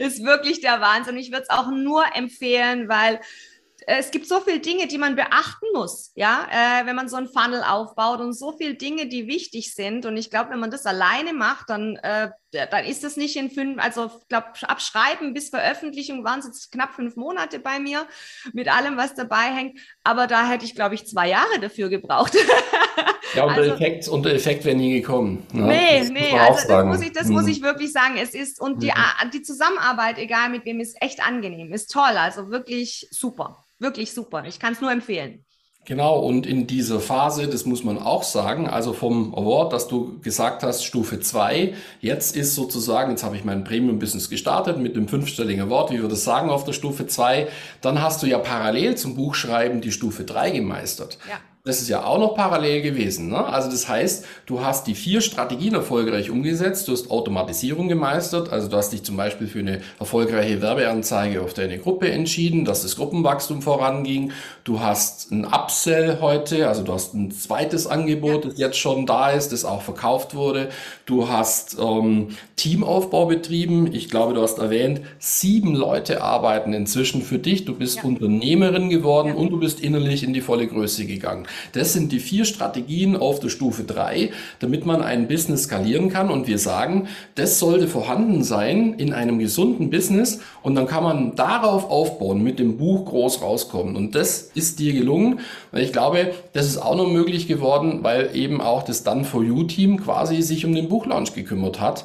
ist 0.00 0.24
wirklich 0.24 0.60
der 0.60 0.80
Wahnsinn. 0.80 1.16
Ich 1.16 1.30
würde 1.30 1.44
es 1.44 1.50
auch 1.50 1.70
nur 1.70 2.04
empfehlen, 2.16 2.88
weil 2.88 3.20
es 3.86 4.10
gibt 4.10 4.26
so 4.26 4.40
viele 4.40 4.60
Dinge, 4.60 4.86
die 4.86 4.98
man 4.98 5.16
beachten 5.16 5.66
muss, 5.72 6.12
ja, 6.14 6.46
äh, 6.50 6.86
wenn 6.86 6.96
man 6.96 7.08
so 7.08 7.16
ein 7.16 7.28
Funnel 7.28 7.62
aufbaut 7.62 8.20
und 8.20 8.34
so 8.34 8.52
viele 8.52 8.74
Dinge, 8.74 9.06
die 9.06 9.26
wichtig 9.26 9.74
sind. 9.74 10.04
Und 10.04 10.18
ich 10.18 10.30
glaube, 10.30 10.50
wenn 10.50 10.58
man 10.58 10.70
das 10.70 10.84
alleine 10.84 11.32
macht, 11.32 11.70
dann, 11.70 11.96
äh, 11.96 12.30
dann 12.50 12.84
ist 12.84 13.02
das 13.02 13.16
nicht 13.16 13.36
in 13.36 13.50
fünf, 13.50 13.82
also 13.82 14.10
ich 14.20 14.28
glaube, 14.28 14.48
abschreiben 14.62 15.32
bis 15.32 15.48
Veröffentlichung 15.48 16.22
waren 16.22 16.40
es 16.40 16.46
jetzt 16.46 16.72
knapp 16.72 16.94
fünf 16.94 17.16
Monate 17.16 17.60
bei 17.60 17.80
mir 17.80 18.06
mit 18.52 18.68
allem, 18.68 18.98
was 18.98 19.14
dabei 19.14 19.54
hängt. 19.54 19.80
Aber 20.08 20.26
da 20.26 20.48
hätte 20.48 20.64
ich, 20.64 20.74
glaube 20.74 20.94
ich, 20.94 21.06
zwei 21.06 21.28
Jahre 21.28 21.60
dafür 21.60 21.90
gebraucht. 21.90 22.34
Ja, 23.34 23.44
und, 23.44 23.50
also, 23.50 23.62
der 23.62 23.74
Effekt, 23.74 24.08
und 24.08 24.24
der 24.24 24.34
Effekt 24.34 24.64
wäre 24.64 24.74
nie 24.74 25.00
gekommen. 25.00 25.46
Ne? 25.52 25.66
Nee, 25.66 26.00
das 26.00 26.08
nee, 26.08 26.32
also 26.32 26.66
das, 26.66 26.84
muss 26.86 27.02
ich, 27.02 27.12
das 27.12 27.24
hm. 27.24 27.32
muss 27.32 27.46
ich 27.46 27.60
wirklich 27.60 27.92
sagen. 27.92 28.16
Es 28.16 28.30
ist, 28.30 28.58
und 28.58 28.82
die, 28.82 28.90
hm. 28.90 29.30
die 29.34 29.42
Zusammenarbeit, 29.42 30.16
egal 30.16 30.48
mit 30.48 30.64
wem, 30.64 30.80
ist 30.80 30.96
echt 31.02 31.24
angenehm, 31.24 31.70
ist 31.74 31.92
toll, 31.92 32.16
also 32.16 32.48
wirklich 32.50 33.06
super. 33.10 33.66
Wirklich 33.78 34.12
super. 34.12 34.44
Ich 34.46 34.58
kann 34.58 34.72
es 34.72 34.80
nur 34.80 34.90
empfehlen. 34.90 35.44
Genau, 35.88 36.18
und 36.18 36.44
in 36.44 36.66
dieser 36.66 37.00
Phase, 37.00 37.48
das 37.48 37.64
muss 37.64 37.82
man 37.82 37.96
auch 37.96 38.22
sagen, 38.22 38.68
also 38.68 38.92
vom 38.92 39.34
Award, 39.34 39.72
dass 39.72 39.88
du 39.88 40.18
gesagt 40.20 40.62
hast, 40.62 40.84
Stufe 40.84 41.18
2, 41.18 41.72
jetzt 42.02 42.36
ist 42.36 42.54
sozusagen, 42.54 43.12
jetzt 43.12 43.24
habe 43.24 43.36
ich 43.36 43.44
mein 43.46 43.64
Premium-Business 43.64 44.28
gestartet 44.28 44.76
mit 44.76 44.96
dem 44.96 45.08
fünfstelligen 45.08 45.62
Award, 45.62 45.90
wie 45.90 46.02
wir 46.02 46.10
das 46.10 46.24
sagen 46.24 46.50
auf 46.50 46.64
der 46.64 46.74
Stufe 46.74 47.06
2, 47.06 47.48
dann 47.80 48.02
hast 48.02 48.22
du 48.22 48.26
ja 48.26 48.36
parallel 48.36 48.96
zum 48.96 49.14
Buchschreiben 49.14 49.80
die 49.80 49.90
Stufe 49.90 50.24
3 50.24 50.50
gemeistert. 50.50 51.16
Ja. 51.26 51.40
Das 51.68 51.82
ist 51.82 51.88
ja 51.90 52.02
auch 52.02 52.18
noch 52.18 52.34
parallel 52.34 52.80
gewesen. 52.80 53.28
Ne? 53.28 53.44
Also 53.44 53.70
das 53.70 53.88
heißt, 53.88 54.24
du 54.46 54.64
hast 54.64 54.86
die 54.86 54.94
vier 54.94 55.20
Strategien 55.20 55.74
erfolgreich 55.74 56.30
umgesetzt, 56.30 56.88
du 56.88 56.92
hast 56.92 57.10
Automatisierung 57.10 57.88
gemeistert, 57.88 58.50
also 58.50 58.68
du 58.68 58.76
hast 58.78 58.94
dich 58.94 59.02
zum 59.02 59.18
Beispiel 59.18 59.48
für 59.48 59.58
eine 59.58 59.82
erfolgreiche 60.00 60.62
Werbeanzeige 60.62 61.42
auf 61.42 61.52
deine 61.52 61.78
Gruppe 61.78 62.10
entschieden, 62.10 62.64
dass 62.64 62.82
das 62.82 62.96
Gruppenwachstum 62.96 63.60
voranging. 63.60 64.32
Du 64.68 64.80
hast 64.80 65.32
ein 65.32 65.46
Upsell 65.46 66.18
heute, 66.20 66.68
also 66.68 66.82
du 66.82 66.92
hast 66.92 67.14
ein 67.14 67.30
zweites 67.30 67.86
Angebot, 67.86 68.44
das 68.44 68.58
jetzt 68.58 68.76
schon 68.76 69.06
da 69.06 69.30
ist, 69.30 69.50
das 69.50 69.64
auch 69.64 69.80
verkauft 69.80 70.34
wurde. 70.34 70.68
Du 71.06 71.26
hast 71.26 71.78
ähm, 71.80 72.36
Teamaufbau 72.56 73.24
betrieben. 73.24 73.88
Ich 73.94 74.10
glaube, 74.10 74.34
du 74.34 74.42
hast 74.42 74.58
erwähnt, 74.58 75.00
sieben 75.18 75.74
Leute 75.74 76.22
arbeiten 76.22 76.74
inzwischen 76.74 77.22
für 77.22 77.38
dich. 77.38 77.64
Du 77.64 77.74
bist 77.74 77.96
ja. 77.96 78.02
Unternehmerin 78.02 78.90
geworden 78.90 79.28
ja. 79.28 79.34
und 79.36 79.50
du 79.50 79.58
bist 79.58 79.80
innerlich 79.80 80.22
in 80.22 80.34
die 80.34 80.42
volle 80.42 80.66
Größe 80.66 81.06
gegangen. 81.06 81.46
Das 81.72 81.94
sind 81.94 82.12
die 82.12 82.20
vier 82.20 82.44
Strategien 82.44 83.16
auf 83.16 83.40
der 83.40 83.48
Stufe 83.48 83.84
drei, 83.84 84.32
damit 84.58 84.84
man 84.84 85.00
ein 85.00 85.28
Business 85.28 85.62
skalieren 85.62 86.10
kann. 86.10 86.30
Und 86.30 86.46
wir 86.46 86.58
sagen, 86.58 87.08
das 87.36 87.58
sollte 87.58 87.88
vorhanden 87.88 88.44
sein 88.44 88.92
in 88.98 89.14
einem 89.14 89.38
gesunden 89.38 89.88
Business 89.88 90.40
und 90.62 90.74
dann 90.74 90.86
kann 90.86 91.04
man 91.04 91.36
darauf 91.36 91.88
aufbauen, 91.88 92.42
mit 92.42 92.58
dem 92.58 92.76
Buch 92.76 93.06
groß 93.06 93.40
rauskommen. 93.40 93.96
Und 93.96 94.14
das 94.14 94.50
ist 94.58 94.78
dir 94.78 94.92
gelungen. 94.92 95.40
Und 95.72 95.78
ich 95.78 95.92
glaube, 95.92 96.34
das 96.52 96.66
ist 96.66 96.78
auch 96.78 96.96
noch 96.96 97.08
möglich 97.08 97.46
geworden, 97.46 98.00
weil 98.02 98.34
eben 98.34 98.60
auch 98.60 98.82
das 98.82 99.04
Done 99.04 99.24
for 99.24 99.42
You 99.42 99.64
Team 99.64 100.02
quasi 100.02 100.42
sich 100.42 100.66
um 100.66 100.74
den 100.74 100.88
Buchlaunch 100.88 101.32
gekümmert 101.32 101.80
hat. 101.80 102.04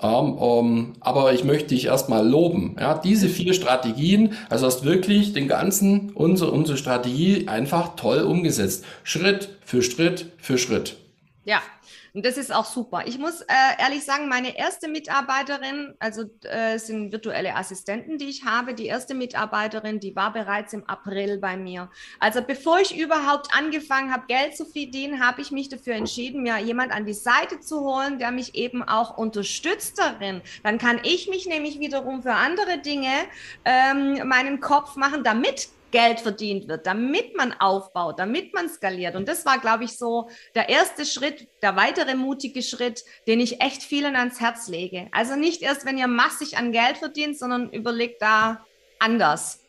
Um, 0.00 0.38
um, 0.38 0.92
aber 1.00 1.32
ich 1.32 1.42
möchte 1.42 1.70
dich 1.74 1.86
erstmal 1.86 2.26
loben. 2.26 2.76
Ja, 2.78 2.96
diese 2.96 3.28
vier 3.28 3.52
Strategien, 3.52 4.34
also 4.48 4.64
hast 4.66 4.84
wirklich 4.84 5.32
den 5.32 5.48
ganzen, 5.48 6.10
unsere, 6.10 6.52
unsere 6.52 6.78
Strategie 6.78 7.48
einfach 7.48 7.96
toll 7.96 8.20
umgesetzt. 8.20 8.84
Schritt 9.02 9.58
für 9.64 9.82
Schritt 9.82 10.26
für 10.38 10.56
Schritt. 10.56 10.98
Ja, 11.44 11.60
und 12.18 12.26
das 12.26 12.36
ist 12.36 12.52
auch 12.52 12.64
super. 12.64 13.04
Ich 13.06 13.16
muss 13.16 13.42
äh, 13.42 13.44
ehrlich 13.78 14.04
sagen, 14.04 14.28
meine 14.28 14.58
erste 14.58 14.88
Mitarbeiterin, 14.88 15.94
also 16.00 16.24
äh, 16.42 16.76
sind 16.76 17.12
virtuelle 17.12 17.54
Assistenten, 17.54 18.18
die 18.18 18.24
ich 18.24 18.44
habe. 18.44 18.74
Die 18.74 18.86
erste 18.86 19.14
Mitarbeiterin, 19.14 20.00
die 20.00 20.16
war 20.16 20.32
bereits 20.32 20.72
im 20.72 20.82
April 20.88 21.38
bei 21.38 21.56
mir. 21.56 21.88
Also 22.18 22.42
bevor 22.42 22.80
ich 22.80 22.98
überhaupt 22.98 23.56
angefangen 23.56 24.12
habe, 24.12 24.24
Geld 24.26 24.56
zu 24.56 24.64
verdienen, 24.64 25.24
habe 25.24 25.40
ich 25.42 25.52
mich 25.52 25.68
dafür 25.68 25.94
entschieden, 25.94 26.42
mir 26.42 26.58
jemand 26.58 26.90
an 26.90 27.06
die 27.06 27.14
Seite 27.14 27.60
zu 27.60 27.82
holen, 27.82 28.18
der 28.18 28.32
mich 28.32 28.56
eben 28.56 28.82
auch 28.82 29.16
unterstützt 29.16 30.00
darin. 30.00 30.42
Dann 30.64 30.78
kann 30.78 30.98
ich 31.04 31.28
mich 31.28 31.46
nämlich 31.46 31.78
wiederum 31.78 32.24
für 32.24 32.32
andere 32.32 32.78
Dinge 32.78 33.12
ähm, 33.64 34.26
meinen 34.26 34.58
Kopf 34.58 34.96
machen, 34.96 35.22
damit 35.22 35.68
Geld 35.90 36.20
verdient 36.20 36.68
wird, 36.68 36.86
damit 36.86 37.36
man 37.36 37.52
aufbaut, 37.52 38.18
damit 38.18 38.54
man 38.54 38.68
skaliert. 38.68 39.14
Und 39.14 39.28
das 39.28 39.46
war, 39.46 39.58
glaube 39.58 39.84
ich, 39.84 39.96
so 39.96 40.28
der 40.54 40.68
erste 40.68 41.04
Schritt, 41.06 41.48
der 41.62 41.76
weitere 41.76 42.14
mutige 42.14 42.62
Schritt, 42.62 43.04
den 43.26 43.40
ich 43.40 43.60
echt 43.60 43.82
vielen 43.82 44.16
ans 44.16 44.40
Herz 44.40 44.68
lege. 44.68 45.08
Also 45.12 45.36
nicht 45.36 45.62
erst, 45.62 45.86
wenn 45.86 45.98
ihr 45.98 46.08
massig 46.08 46.58
an 46.58 46.72
Geld 46.72 46.98
verdient, 46.98 47.38
sondern 47.38 47.70
überlegt 47.70 48.20
da 48.20 48.64
anders. 48.98 49.60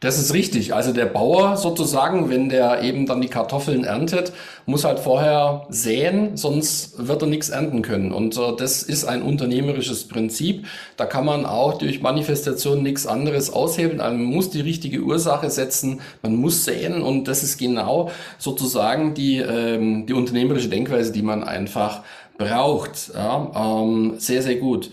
Das 0.00 0.16
ist 0.16 0.32
richtig. 0.32 0.74
Also 0.74 0.92
der 0.92 1.06
Bauer 1.06 1.56
sozusagen, 1.56 2.30
wenn 2.30 2.48
der 2.48 2.82
eben 2.82 3.06
dann 3.06 3.20
die 3.20 3.28
Kartoffeln 3.28 3.82
erntet, 3.82 4.32
muss 4.64 4.84
halt 4.84 5.00
vorher 5.00 5.66
säen, 5.70 6.36
sonst 6.36 7.08
wird 7.08 7.22
er 7.22 7.26
nichts 7.26 7.48
ernten 7.48 7.82
können. 7.82 8.12
Und 8.12 8.36
äh, 8.36 8.54
das 8.56 8.84
ist 8.84 9.04
ein 9.06 9.22
unternehmerisches 9.22 10.06
Prinzip. 10.06 10.66
Da 10.96 11.04
kann 11.04 11.24
man 11.24 11.46
auch 11.46 11.78
durch 11.78 12.00
Manifestation 12.00 12.84
nichts 12.84 13.08
anderes 13.08 13.52
aushebeln. 13.52 14.00
Also 14.00 14.16
man 14.16 14.26
muss 14.26 14.50
die 14.50 14.60
richtige 14.60 15.00
Ursache 15.00 15.50
setzen, 15.50 16.00
man 16.22 16.36
muss 16.36 16.64
säen 16.64 17.02
und 17.02 17.26
das 17.26 17.42
ist 17.42 17.58
genau 17.58 18.12
sozusagen 18.38 19.14
die, 19.14 19.38
ähm, 19.38 20.06
die 20.06 20.12
unternehmerische 20.12 20.68
Denkweise, 20.68 21.10
die 21.10 21.22
man 21.22 21.42
einfach 21.42 22.02
braucht. 22.38 23.10
Ja, 23.14 23.82
ähm, 23.82 24.14
sehr, 24.18 24.42
sehr 24.42 24.56
gut. 24.56 24.90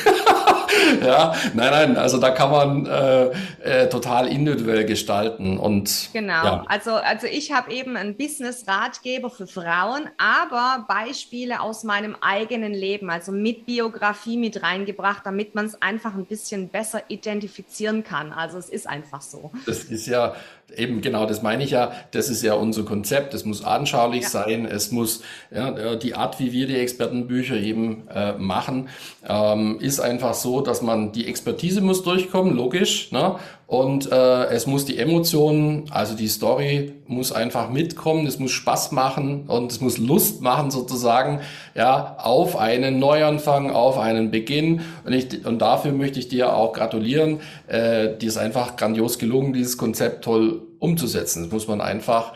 ja, 1.05 1.35
nein, 1.55 1.71
nein, 1.71 1.97
also 1.97 2.19
da 2.19 2.31
kann 2.31 2.51
man 2.51 2.87
äh, 2.87 3.31
äh, 3.63 3.89
total 3.89 4.29
individuell 4.29 4.85
gestalten 4.85 5.59
und 5.59 6.11
genau. 6.13 6.45
Ja. 6.45 6.65
Also 6.69 6.93
also 6.93 7.27
ich 7.27 7.53
habe 7.53 7.73
eben 7.73 7.97
einen 7.97 8.17
Business-Ratgeber 8.17 9.31
für 9.31 9.47
Frauen, 9.47 10.09
aber 10.19 10.85
Beispiele 10.89 11.61
aus 11.61 11.85
meinem 11.85 12.17
eigenen 12.21 12.73
Leben, 12.73 13.11
also 13.11 13.33
mit 13.33 13.67
Biografie 13.67 14.37
mit 14.37 14.63
reingebracht, 14.63 15.25
damit 15.25 15.55
man 15.55 15.67
es 15.67 15.81
einfach 15.81 16.15
ein 16.15 16.27
bisschen 16.27 16.69
besser 16.69 17.03
identifizieren 17.09 18.05
kann. 18.05 18.33
Also 18.33 18.59
es 18.59 18.69
ist 18.69 18.89
einfach 18.89 19.23
so. 19.23 19.53
Das 19.67 19.85
ist 19.85 20.07
ja 20.07 20.35
Eben, 20.77 21.01
genau, 21.01 21.27
das 21.27 21.43
meine 21.43 21.65
ich 21.65 21.71
ja. 21.71 21.93
Das 22.11 22.29
ist 22.29 22.43
ja 22.43 22.55
unser 22.55 22.85
Konzept. 22.85 23.35
Es 23.35 23.45
muss 23.45 23.65
anschaulich 23.65 24.23
ja. 24.23 24.29
sein. 24.29 24.67
Es 24.67 24.91
muss, 24.91 25.23
ja, 25.55 25.97
die 25.97 26.15
Art, 26.15 26.41
wie 26.41 26.53
wir 26.53 26.67
die 26.67 26.77
Expertenbücher 26.77 27.57
eben 27.57 28.09
äh, 28.09 28.33
machen, 28.33 28.89
ähm, 29.29 29.79
ist 29.81 30.01
einfach 30.01 30.35
so, 30.35 30.61
dass 30.61 30.83
man 30.83 31.13
die 31.13 31.27
Expertise 31.27 31.81
muss 31.81 32.03
durchkommen, 32.03 32.55
logisch, 32.55 33.13
ne? 33.13 33.37
Und 33.75 34.13
äh, 34.13 34.45
es 34.51 34.69
muss 34.69 34.85
die 34.85 34.99
Emotionen, 34.99 35.87
also 35.91 36.15
die 36.15 36.29
Story 36.29 36.93
muss 37.09 37.33
einfach 37.33 37.71
mitkommen, 37.71 38.25
es 38.25 38.39
muss 38.39 38.53
Spaß 38.53 38.93
machen 38.93 39.49
und 39.49 39.73
es 39.73 39.81
muss 39.81 39.99
Lust 39.99 40.43
machen 40.43 40.71
sozusagen, 40.71 41.41
ja, 41.75 42.15
auf 42.21 42.57
einen 42.57 43.01
Neuanfang, 43.01 43.73
auf 43.73 43.99
einen 43.99 44.31
Beginn. 44.31 44.83
Und, 45.05 45.13
ich, 45.13 45.45
und 45.45 45.59
dafür 45.59 45.91
möchte 45.91 46.21
ich 46.21 46.29
dir 46.29 46.55
auch 46.55 46.73
gratulieren. 46.73 47.41
Äh, 47.67 48.17
dir 48.17 48.29
ist 48.29 48.37
einfach 48.37 48.77
grandios 48.77 49.19
gelungen, 49.19 49.53
dieses 49.53 49.77
Konzept 49.77 50.23
toll 50.23 50.63
umzusetzen. 50.79 51.43
Das 51.43 51.53
muss 51.53 51.67
man 51.67 51.81
einfach 51.81 52.35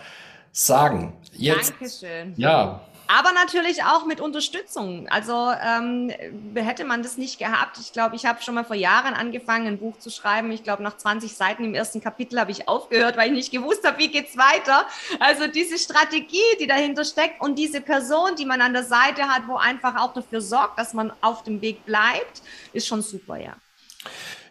sagen. 0.51 1.13
Jetzt, 1.35 1.71
Dankeschön. 1.71 2.35
Ja, 2.37 2.81
aber 3.09 3.33
natürlich 3.33 3.85
auch 3.85 4.05
mit 4.05 4.21
Unterstützung. 4.21 5.09
Also 5.09 5.51
ähm, 5.63 6.13
hätte 6.55 6.85
man 6.85 7.03
das 7.03 7.17
nicht 7.17 7.39
gehabt. 7.39 7.79
Ich 7.81 7.93
glaube, 7.93 8.17
ich 8.17 8.27
habe 8.27 8.43
schon 8.43 8.55
mal 8.55 8.65
vor 8.65 8.77
Jahren 8.77 9.15
angefangen, 9.15 9.67
ein 9.67 9.79
Buch 9.79 9.99
zu 9.99 10.11
schreiben. 10.11 10.53
Ich 10.53 10.63
glaube, 10.63 10.83
nach 10.83 10.99
20 10.99 11.35
Seiten 11.35 11.65
im 11.65 11.75
ersten 11.75 12.03
Kapitel 12.03 12.39
habe 12.39 12.51
ich 12.51 12.69
aufgehört, 12.69 13.17
weil 13.17 13.29
ich 13.29 13.35
nicht 13.35 13.51
gewusst 13.51 13.87
habe, 13.87 13.99
wie 13.99 14.09
geht's 14.09 14.37
weiter. 14.37 14.87
Also 15.21 15.47
diese 15.47 15.79
Strategie, 15.79 16.37
die 16.61 16.67
dahinter 16.67 17.05
steckt 17.05 17.41
und 17.41 17.59
diese 17.59 17.81
Person, 17.81 18.37
die 18.37 18.45
man 18.45 18.61
an 18.61 18.75
der 18.75 18.85
Seite 18.85 19.23
hat, 19.23 19.49
wo 19.49 19.57
einfach 19.57 19.97
auch 19.97 20.13
dafür 20.13 20.43
sorgt, 20.43 20.79
dass 20.79 20.93
man 20.93 21.11
auf 21.23 21.45
dem 21.45 21.63
Weg 21.63 21.87
bleibt, 21.87 22.43
ist 22.75 22.87
schon 22.87 23.01
super, 23.01 23.39
ja. 23.39 23.57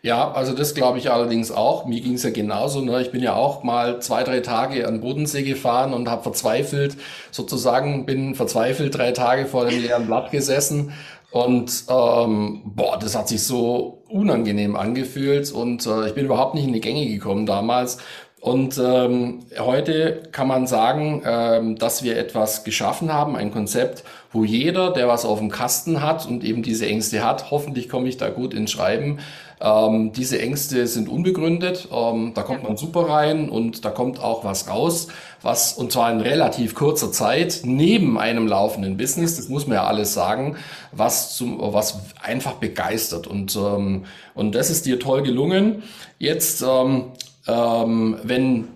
Ja, 0.07 0.31
also 0.31 0.53
das 0.53 0.73
glaube 0.73 0.99
ich 0.99 1.11
allerdings 1.11 1.51
auch. 1.51 1.85
Mir 1.85 1.99
ging 1.99 2.13
es 2.13 2.23
ja 2.23 2.29
genauso. 2.29 2.79
Ne? 2.79 3.01
Ich 3.01 3.11
bin 3.11 3.21
ja 3.21 3.35
auch 3.35 3.63
mal 3.63 4.01
zwei, 4.01 4.23
drei 4.23 4.39
Tage 4.39 4.87
an 4.87 5.01
Bodensee 5.01 5.43
gefahren 5.43 5.93
und 5.93 6.09
habe 6.09 6.23
verzweifelt, 6.23 6.95
sozusagen, 7.29 8.05
bin 8.05 8.33
verzweifelt 8.33 8.97
drei 8.97 9.11
Tage 9.11 9.47
vor 9.47 9.65
dem 9.65 9.81
leeren 9.81 10.05
Blatt 10.07 10.31
gesessen. 10.31 10.93
Und 11.29 11.83
ähm, 11.89 12.61
boah, 12.63 12.97
das 12.97 13.17
hat 13.17 13.27
sich 13.27 13.43
so 13.43 14.01
unangenehm 14.07 14.77
angefühlt 14.77 15.51
und 15.51 15.85
äh, 15.85 16.07
ich 16.07 16.13
bin 16.13 16.23
überhaupt 16.23 16.55
nicht 16.55 16.67
in 16.67 16.71
die 16.71 16.79
Gänge 16.79 17.05
gekommen 17.07 17.45
damals. 17.45 17.97
Und 18.39 18.77
ähm, 18.77 19.39
heute 19.59 20.23
kann 20.31 20.47
man 20.47 20.67
sagen, 20.67 21.21
ähm, 21.25 21.75
dass 21.75 22.01
wir 22.03 22.17
etwas 22.17 22.63
geschaffen 22.63 23.11
haben, 23.11 23.35
ein 23.35 23.51
Konzept, 23.51 24.05
wo 24.31 24.45
jeder, 24.45 24.93
der 24.93 25.09
was 25.09 25.25
auf 25.25 25.39
dem 25.39 25.51
Kasten 25.51 26.01
hat 26.01 26.25
und 26.25 26.45
eben 26.45 26.63
diese 26.63 26.85
Ängste 26.85 27.25
hat, 27.25 27.51
hoffentlich 27.51 27.89
komme 27.89 28.07
ich 28.07 28.15
da 28.15 28.29
gut 28.29 28.53
ins 28.53 28.71
Schreiben, 28.71 29.19
ähm, 29.59 30.11
diese 30.11 30.39
Ängste 30.39 30.85
sind 30.87 31.09
unbegründet. 31.09 31.87
Ähm, 31.91 32.33
da 32.35 32.43
kommt 32.43 32.63
man 32.63 32.77
super 32.77 33.09
rein 33.09 33.49
und 33.49 33.85
da 33.85 33.89
kommt 33.89 34.21
auch 34.21 34.43
was 34.43 34.69
raus, 34.69 35.07
was 35.41 35.73
und 35.73 35.91
zwar 35.91 36.11
in 36.11 36.21
relativ 36.21 36.75
kurzer 36.75 37.11
Zeit 37.11 37.61
neben 37.63 38.19
einem 38.19 38.47
laufenden 38.47 38.97
Business, 38.97 39.35
das 39.37 39.49
muss 39.49 39.67
man 39.67 39.75
ja 39.75 39.85
alles 39.85 40.13
sagen, 40.13 40.57
was 40.91 41.35
zum, 41.35 41.57
was 41.59 41.99
einfach 42.21 42.53
begeistert 42.53 43.27
und 43.27 43.55
ähm, 43.55 44.05
und 44.35 44.53
das 44.53 44.69
ist 44.69 44.85
dir 44.85 44.99
toll 44.99 45.23
gelungen. 45.23 45.83
Jetzt, 46.19 46.61
ähm, 46.61 47.05
ähm, 47.47 48.17
wenn 48.23 48.67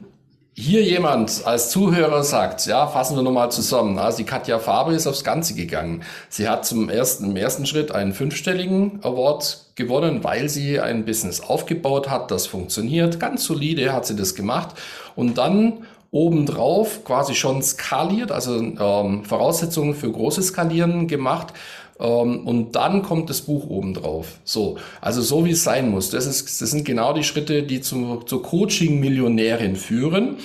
hier 0.53 0.83
jemand 0.83 1.45
als 1.45 1.69
Zuhörer 1.69 2.23
sagt, 2.23 2.65
ja, 2.65 2.85
fassen 2.87 3.15
wir 3.15 3.23
nochmal 3.23 3.51
zusammen. 3.51 3.97
Also 3.97 4.17
die 4.17 4.25
Katja 4.25 4.59
Faber 4.59 4.91
ist 4.91 5.07
aufs 5.07 5.23
Ganze 5.23 5.55
gegangen. 5.55 6.03
Sie 6.29 6.47
hat 6.47 6.65
zum 6.65 6.89
ersten, 6.89 7.31
im 7.31 7.35
ersten 7.35 7.65
Schritt 7.65 7.91
einen 7.91 8.13
fünfstelligen 8.13 8.99
Award 9.03 9.70
gewonnen, 9.81 10.23
weil 10.23 10.49
sie 10.49 10.79
ein 10.79 11.05
Business 11.05 11.41
aufgebaut 11.41 12.09
hat, 12.09 12.31
das 12.31 12.47
funktioniert. 12.47 13.19
Ganz 13.19 13.43
solide 13.43 13.93
hat 13.93 14.05
sie 14.05 14.15
das 14.15 14.35
gemacht. 14.35 14.75
Und 15.15 15.37
dann 15.37 15.85
obendrauf 16.11 17.03
quasi 17.05 17.35
schon 17.35 17.61
skaliert, 17.63 18.31
also 18.31 18.57
ähm, 18.59 19.23
Voraussetzungen 19.23 19.95
für 19.95 20.11
großes 20.11 20.47
Skalieren 20.47 21.07
gemacht. 21.07 21.53
Ähm, 21.99 22.45
und 22.45 22.75
dann 22.75 23.01
kommt 23.01 23.29
das 23.29 23.41
Buch 23.41 23.69
obendrauf. 23.69 24.27
So, 24.43 24.77
also 24.99 25.21
so 25.21 25.45
wie 25.45 25.51
es 25.51 25.63
sein 25.63 25.89
muss. 25.89 26.09
Das, 26.09 26.25
ist, 26.25 26.61
das 26.61 26.71
sind 26.71 26.83
genau 26.83 27.13
die 27.13 27.23
Schritte, 27.23 27.63
die 27.63 27.81
zu, 27.81 28.21
zur 28.25 28.43
Coaching-Millionärin 28.43 29.75
führen. 29.75 30.37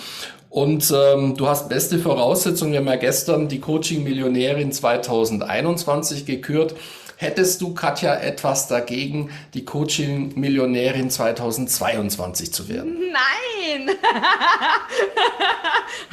Und 0.50 0.90
ähm, 0.94 1.36
du 1.36 1.48
hast 1.48 1.68
beste 1.68 1.98
Voraussetzungen. 1.98 2.72
Wir 2.72 2.80
haben 2.80 2.86
ja 2.86 2.96
gestern 2.96 3.48
die 3.48 3.58
Coaching-Millionärin 3.60 4.72
2021 4.72 6.24
gekürt. 6.24 6.74
Hättest 7.18 7.62
du, 7.62 7.72
Katja, 7.72 8.14
etwas 8.14 8.68
dagegen, 8.68 9.30
die 9.54 9.64
Coaching-Millionärin 9.64 11.08
2022 11.08 12.52
zu 12.52 12.68
werden? 12.68 12.94
Nein! 13.10 13.96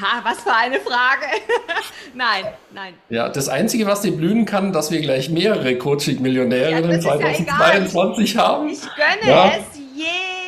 ha, 0.02 0.22
was 0.24 0.40
für 0.40 0.56
eine 0.56 0.80
Frage. 0.80 1.26
nein, 2.14 2.46
nein. 2.74 2.94
Ja, 3.10 3.28
das 3.28 3.50
Einzige, 3.50 3.86
was 3.86 4.00
dir 4.00 4.16
blühen 4.16 4.46
kann, 4.46 4.72
dass 4.72 4.92
wir 4.92 5.02
gleich 5.02 5.30
mehrere 5.30 5.78
Coaching-Millionärinnen 5.78 6.92
ja, 6.92 7.00
2022 7.02 8.34
ja 8.34 8.48
haben. 8.48 8.70
Ich 8.70 8.82
gönne 8.82 9.30
ja. 9.30 9.48
es 9.48 9.78
jedem 9.94 10.43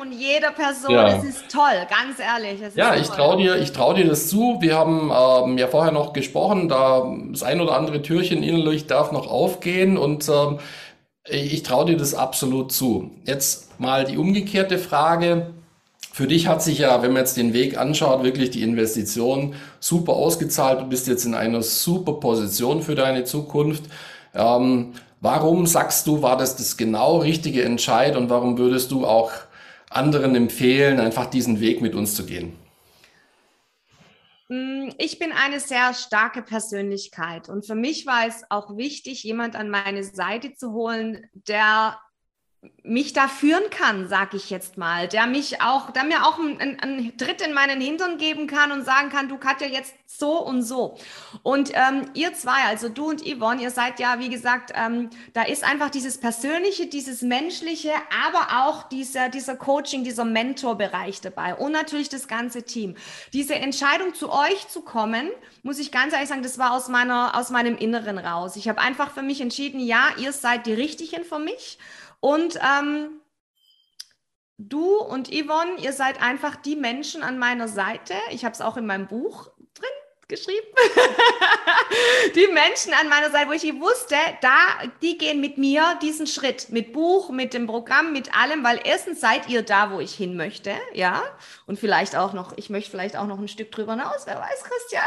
und 0.00 0.12
jeder 0.12 0.50
Person. 0.52 0.94
Ja. 0.94 1.08
Das 1.10 1.24
ist 1.24 1.50
toll, 1.50 1.86
ganz 1.88 2.18
ehrlich. 2.18 2.60
ja, 2.74 2.94
ich 2.96 3.08
traue 3.08 3.36
dir, 3.36 3.56
ich 3.56 3.72
trau 3.72 3.92
dir 3.92 4.06
das 4.06 4.28
zu. 4.28 4.58
Wir 4.60 4.76
haben 4.76 5.10
ähm, 5.10 5.58
ja 5.58 5.66
vorher 5.66 5.92
noch 5.92 6.12
gesprochen, 6.12 6.68
da 6.68 7.14
das 7.30 7.42
ein 7.42 7.60
oder 7.60 7.76
andere 7.76 8.02
Türchen 8.02 8.42
innerlich 8.42 8.86
darf 8.86 9.12
noch 9.12 9.26
aufgehen 9.26 9.96
und 9.98 10.28
ähm, 10.28 10.58
ich 11.28 11.62
traue 11.62 11.86
dir 11.86 11.96
das 11.96 12.14
absolut 12.14 12.72
zu. 12.72 13.10
Jetzt 13.24 13.80
mal 13.80 14.04
die 14.04 14.16
umgekehrte 14.16 14.78
Frage. 14.78 15.52
Für 16.12 16.26
dich 16.26 16.46
hat 16.46 16.62
sich 16.62 16.78
ja, 16.78 17.02
wenn 17.02 17.12
man 17.12 17.22
jetzt 17.22 17.36
den 17.36 17.52
Weg 17.52 17.76
anschaut, 17.76 18.22
wirklich 18.22 18.50
die 18.50 18.62
Investition 18.62 19.54
super 19.80 20.14
ausgezahlt. 20.14 20.80
Du 20.80 20.86
bist 20.86 21.08
jetzt 21.08 21.26
in 21.26 21.34
einer 21.34 21.62
super 21.62 22.14
Position 22.14 22.82
für 22.82 22.94
deine 22.94 23.24
Zukunft. 23.24 23.84
Ähm, 24.34 24.94
warum 25.20 25.66
sagst 25.66 26.06
du, 26.06 26.22
war 26.22 26.36
das 26.36 26.56
das 26.56 26.76
genau 26.76 27.18
richtige 27.18 27.64
Entscheid 27.64 28.16
und 28.16 28.30
warum 28.30 28.56
würdest 28.56 28.92
du 28.92 29.06
auch 29.06 29.30
anderen 29.96 30.34
empfehlen, 30.34 31.00
einfach 31.00 31.26
diesen 31.26 31.60
Weg 31.60 31.80
mit 31.80 31.94
uns 31.94 32.14
zu 32.14 32.24
gehen? 32.26 32.56
Mm, 34.48 34.90
ich 34.98 35.18
bin 35.18 35.32
eine 35.32 35.58
sehr 35.58 35.92
starke 35.94 36.42
Persönlichkeit 36.42 37.48
und 37.48 37.66
für 37.66 37.74
mich 37.74 38.06
war 38.06 38.26
es 38.26 38.44
auch 38.48 38.76
wichtig, 38.76 39.24
jemand 39.24 39.56
an 39.56 39.70
meine 39.70 40.04
Seite 40.04 40.54
zu 40.54 40.72
holen, 40.72 41.26
der 41.32 41.98
mich 42.82 43.12
da 43.12 43.28
führen 43.28 43.68
kann, 43.70 44.08
sag 44.08 44.34
ich 44.34 44.50
jetzt 44.50 44.76
mal, 44.78 45.08
der 45.08 45.26
mich 45.26 45.60
auch, 45.60 45.90
der 45.90 46.04
mir 46.04 46.24
auch 46.26 46.38
einen, 46.38 46.78
einen 46.80 47.16
Tritt 47.16 47.40
in 47.40 47.52
meinen 47.52 47.80
Hintern 47.80 48.16
geben 48.18 48.46
kann 48.46 48.70
und 48.70 48.84
sagen 48.84 49.10
kann, 49.10 49.28
du 49.28 49.38
Katja, 49.38 49.66
jetzt 49.66 49.94
so 50.06 50.40
und 50.40 50.62
so. 50.62 50.96
Und 51.42 51.72
ähm, 51.74 52.08
ihr 52.14 52.32
zwei, 52.34 52.64
also 52.68 52.88
du 52.88 53.08
und 53.08 53.22
Yvonne, 53.22 53.62
ihr 53.62 53.70
seid 53.70 53.98
ja, 53.98 54.20
wie 54.20 54.28
gesagt, 54.28 54.72
ähm, 54.74 55.10
da 55.32 55.42
ist 55.42 55.64
einfach 55.64 55.90
dieses 55.90 56.18
Persönliche, 56.18 56.86
dieses 56.86 57.22
Menschliche, 57.22 57.90
aber 58.24 58.64
auch 58.64 58.84
dieser, 58.84 59.28
dieser 59.28 59.56
Coaching, 59.56 60.04
dieser 60.04 60.24
Mentorbereich 60.24 61.20
dabei 61.20 61.54
und 61.56 61.72
natürlich 61.72 62.08
das 62.08 62.28
ganze 62.28 62.62
Team. 62.62 62.94
Diese 63.32 63.56
Entscheidung 63.56 64.14
zu 64.14 64.30
euch 64.30 64.68
zu 64.68 64.82
kommen, 64.82 65.28
muss 65.62 65.78
ich 65.78 65.90
ganz 65.90 66.12
ehrlich 66.12 66.28
sagen, 66.28 66.42
das 66.42 66.58
war 66.58 66.72
aus 66.72 66.88
meiner, 66.88 67.36
aus 67.36 67.50
meinem 67.50 67.76
Inneren 67.76 68.18
raus. 68.18 68.54
Ich 68.56 68.68
habe 68.68 68.80
einfach 68.80 69.10
für 69.10 69.22
mich 69.22 69.40
entschieden, 69.40 69.80
ja, 69.80 70.10
ihr 70.18 70.32
seid 70.32 70.66
die 70.66 70.74
Richtigen 70.74 71.24
für 71.24 71.40
mich. 71.40 71.78
Und 72.26 72.58
ähm, 72.60 73.20
du 74.58 74.96
und 74.96 75.28
Yvonne, 75.28 75.80
ihr 75.80 75.92
seid 75.92 76.20
einfach 76.20 76.56
die 76.56 76.74
Menschen 76.74 77.22
an 77.22 77.38
meiner 77.38 77.68
Seite. 77.68 78.14
Ich 78.30 78.44
habe 78.44 78.52
es 78.52 78.60
auch 78.60 78.76
in 78.76 78.84
meinem 78.84 79.06
Buch 79.06 79.52
geschrieben. 80.28 80.66
die 82.34 82.46
Menschen 82.48 82.92
an 83.00 83.08
meiner 83.08 83.30
Seite, 83.30 83.48
wo 83.48 83.52
ich 83.52 83.62
wusste, 83.80 84.16
da, 84.40 84.56
die 85.02 85.18
gehen 85.18 85.40
mit 85.40 85.58
mir 85.58 85.98
diesen 86.02 86.26
Schritt, 86.26 86.70
mit 86.70 86.92
Buch, 86.92 87.30
mit 87.30 87.54
dem 87.54 87.66
Programm, 87.66 88.12
mit 88.12 88.36
allem, 88.36 88.64
weil 88.64 88.80
erstens 88.84 89.20
seid 89.20 89.48
ihr 89.48 89.62
da, 89.62 89.92
wo 89.92 90.00
ich 90.00 90.14
hin 90.14 90.36
möchte, 90.36 90.72
ja, 90.94 91.22
und 91.66 91.78
vielleicht 91.78 92.16
auch 92.16 92.32
noch, 92.32 92.56
ich 92.56 92.70
möchte 92.70 92.90
vielleicht 92.90 93.16
auch 93.16 93.26
noch 93.26 93.38
ein 93.38 93.48
Stück 93.48 93.70
drüber 93.70 93.92
hinaus, 93.92 94.26
wer 94.26 94.40
weiß, 94.40 94.64
Christian. 94.64 95.06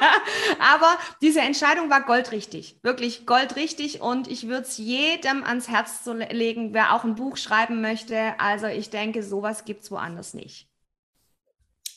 Aber 0.58 0.98
diese 1.20 1.40
Entscheidung 1.40 1.90
war 1.90 2.02
goldrichtig, 2.02 2.78
wirklich 2.82 3.26
goldrichtig 3.26 4.00
und 4.00 4.28
ich 4.28 4.48
würde 4.48 4.62
es 4.62 4.78
jedem 4.78 5.44
ans 5.44 5.68
Herz 5.68 6.00
legen, 6.30 6.72
wer 6.72 6.94
auch 6.94 7.04
ein 7.04 7.14
Buch 7.14 7.36
schreiben 7.36 7.80
möchte. 7.80 8.34
Also 8.38 8.66
ich 8.66 8.90
denke, 8.90 9.22
sowas 9.22 9.64
gibt 9.64 9.82
es 9.82 9.90
woanders 9.90 10.34
nicht. 10.34 10.68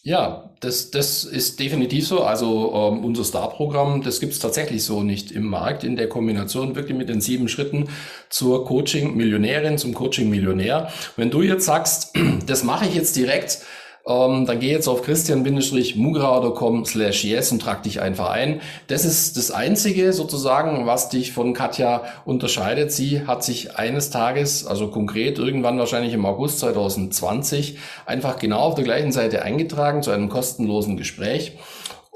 Ja, 0.08 0.52
das, 0.62 0.89
das 0.89 1.26
ist 1.26 1.60
definitiv 1.60 2.08
so. 2.08 2.24
Also 2.24 2.72
ähm, 2.74 3.04
unser 3.04 3.26
Star-Programm, 3.26 4.04
das 4.04 4.22
gibt's 4.22 4.39
tatsächlich 4.39 4.86
so 4.86 5.04
nicht 5.04 5.34
im 5.34 5.43
Markt 5.43 5.84
in 5.84 5.98
der 5.98 6.08
Kombination 6.08 6.78
wirklich 6.78 6.98
mit 6.98 7.10
den 7.10 7.20
sieben 7.20 7.50
Schritten 7.50 7.89
zur 8.30 8.63
Coaching-Millionärin, 8.63 9.78
zum 9.78 9.93
Coaching-Millionär. 9.93 10.93
Wenn 11.17 11.30
du 11.30 11.41
jetzt 11.41 11.65
sagst, 11.65 12.15
das 12.48 12.63
mache 12.63 12.86
ich 12.86 12.96
jetzt 12.96 13.17
direkt, 13.17 13.60
ähm, 14.08 14.46
dann 14.46 14.60
geh 14.60 14.72
jetzt 14.72 14.88
auf 14.88 15.02
christian-mugrauer.com 15.02 16.86
slash 16.86 17.24
yes 17.24 17.52
und 17.52 17.62
trag 17.62 17.84
dich 17.84 18.02
einfach 18.02 18.30
ein. 18.30 18.62
Das 18.88 19.06
ist 19.06 19.38
das 19.38 19.52
Einzige 19.52 20.13
sozusagen, 20.13 20.86
was 20.86 21.10
dich 21.10 21.34
von 21.34 21.54
Katja 21.54 22.04
unterscheidet. 22.26 22.91
Sie 22.91 23.28
hat 23.28 23.43
sich 23.43 23.76
eines 23.78 24.10
Tages, 24.10 24.65
also 24.65 24.88
konkret 24.88 25.39
irgendwann 25.39 25.78
wahrscheinlich 25.78 26.13
im 26.13 26.26
August 26.26 26.60
2020, 26.60 27.78
einfach 28.06 28.39
genau 28.39 28.60
auf 28.60 28.76
der 28.76 28.86
gleichen 28.86 29.12
Seite 29.12 29.43
eingetragen 29.43 30.04
zu 30.04 30.12
einem 30.12 30.30
kostenlosen 30.30 30.98
Gespräch. 30.98 31.58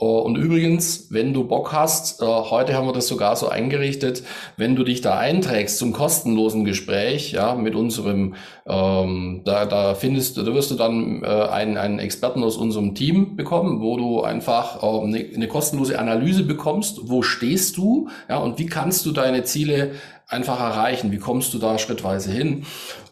Oh, 0.04 0.18
und 0.18 0.36
übrigens, 0.36 1.12
wenn 1.12 1.32
du 1.32 1.44
Bock 1.44 1.74
hast, 1.74 2.24
äh, 2.24 2.26
heute 2.26 2.74
haben 2.74 2.88
wir 2.88 2.92
das 2.92 3.08
sogar 3.08 3.36
so 3.36 3.50
eingerichtet, 3.50 4.24
wenn 4.58 4.76
du 4.76 4.84
dich 4.84 5.02
da 5.02 5.20
einträgst 5.20 5.78
zum 5.78 5.94
kostenlosen 5.94 6.66
Gespräch, 6.66 7.34
ja, 7.34 7.54
mit 7.54 7.76
unserem, 7.76 8.34
ähm, 8.66 9.42
da, 9.46 9.68
da 9.68 9.94
findest 9.94 10.38
du, 10.38 10.42
da 10.42 10.56
wirst 10.56 10.72
du 10.72 10.76
dann 10.76 11.22
äh, 11.22 11.28
einen, 11.28 11.78
einen 11.78 12.00
Experten 12.00 12.44
aus 12.44 12.58
unserem 12.58 12.96
Team 12.96 13.36
bekommen, 13.36 13.80
wo 13.80 13.96
du 13.96 14.24
einfach 14.24 14.82
äh, 14.82 14.88
eine, 14.88 15.24
eine 15.36 15.48
kostenlose 15.48 16.00
Analyse 16.00 16.46
bekommst, 16.46 17.02
wo 17.04 17.22
stehst 17.22 17.78
du, 17.78 18.10
ja, 18.28 18.38
und 18.38 18.58
wie 18.58 18.66
kannst 18.66 19.06
du 19.06 19.12
deine 19.12 19.44
Ziele 19.44 19.92
einfach 20.32 20.60
erreichen? 20.60 21.12
Wie 21.12 21.18
kommst 21.18 21.54
du 21.54 21.60
da 21.60 21.78
schrittweise 21.78 22.32
hin? 22.32 22.66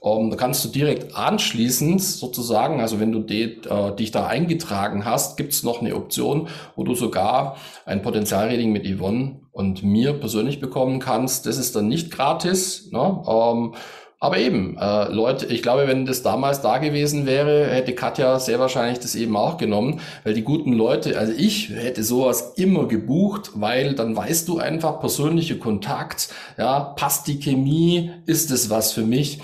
Ähm, 0.04 0.30
da 0.30 0.38
kannst 0.38 0.64
du 0.64 0.70
direkt 0.70 1.16
anschließend 1.16 2.02
sozusagen, 2.02 2.80
also 2.80 3.00
wenn 3.00 3.12
du 3.12 3.20
de, 3.20 3.60
äh, 3.68 3.96
dich 3.96 4.12
da 4.12 4.28
eingetragen 4.28 5.06
hast, 5.06 5.38
gibt 5.38 5.54
es 5.54 5.64
noch 5.64 5.82
eine 5.82 5.96
Option, 5.96 6.48
wo 6.76 6.84
du 6.84 6.96
sogar 6.96 7.58
ein 7.86 8.02
Potenzialreading 8.02 8.72
mit 8.72 8.88
Yvonne 8.88 9.42
und 9.52 9.84
mir 9.84 10.14
persönlich 10.14 10.60
bekommen 10.60 11.00
kannst. 11.00 11.46
Das 11.46 11.58
ist 11.58 11.76
dann 11.76 11.88
nicht 11.88 12.12
gratis. 12.12 12.90
Ne? 12.92 13.24
Ähm, 13.28 13.74
aber 14.22 14.38
eben, 14.38 14.78
äh, 14.78 15.08
Leute, 15.08 15.46
ich 15.46 15.62
glaube, 15.62 15.88
wenn 15.88 16.06
das 16.06 16.24
damals 16.24 16.62
da 16.62 16.78
gewesen 16.78 17.26
wäre, 17.26 17.68
hätte 17.68 17.96
Katja 17.96 18.38
sehr 18.40 18.60
wahrscheinlich 18.60 19.00
das 19.00 19.16
eben 19.16 19.38
auch 19.38 19.58
genommen, 19.58 20.02
weil 20.26 20.34
die 20.34 20.44
guten 20.44 20.74
Leute, 20.74 21.18
also 21.18 21.32
ich 21.36 21.70
hätte 21.70 22.04
sowas 22.04 22.54
immer 22.58 22.88
gebucht, 22.88 23.52
weil 23.56 23.96
dann 23.96 24.18
weißt 24.18 24.48
du 24.50 24.60
einfach 24.60 25.00
persönliche 25.00 25.58
Kontakt, 25.58 26.30
ja, 26.58 26.82
passt 26.82 27.28
die 27.28 27.40
Chemie, 27.40 28.12
ist 28.26 28.52
es 28.52 28.70
was 28.70 28.92
für 28.92 29.04
mich, 29.04 29.40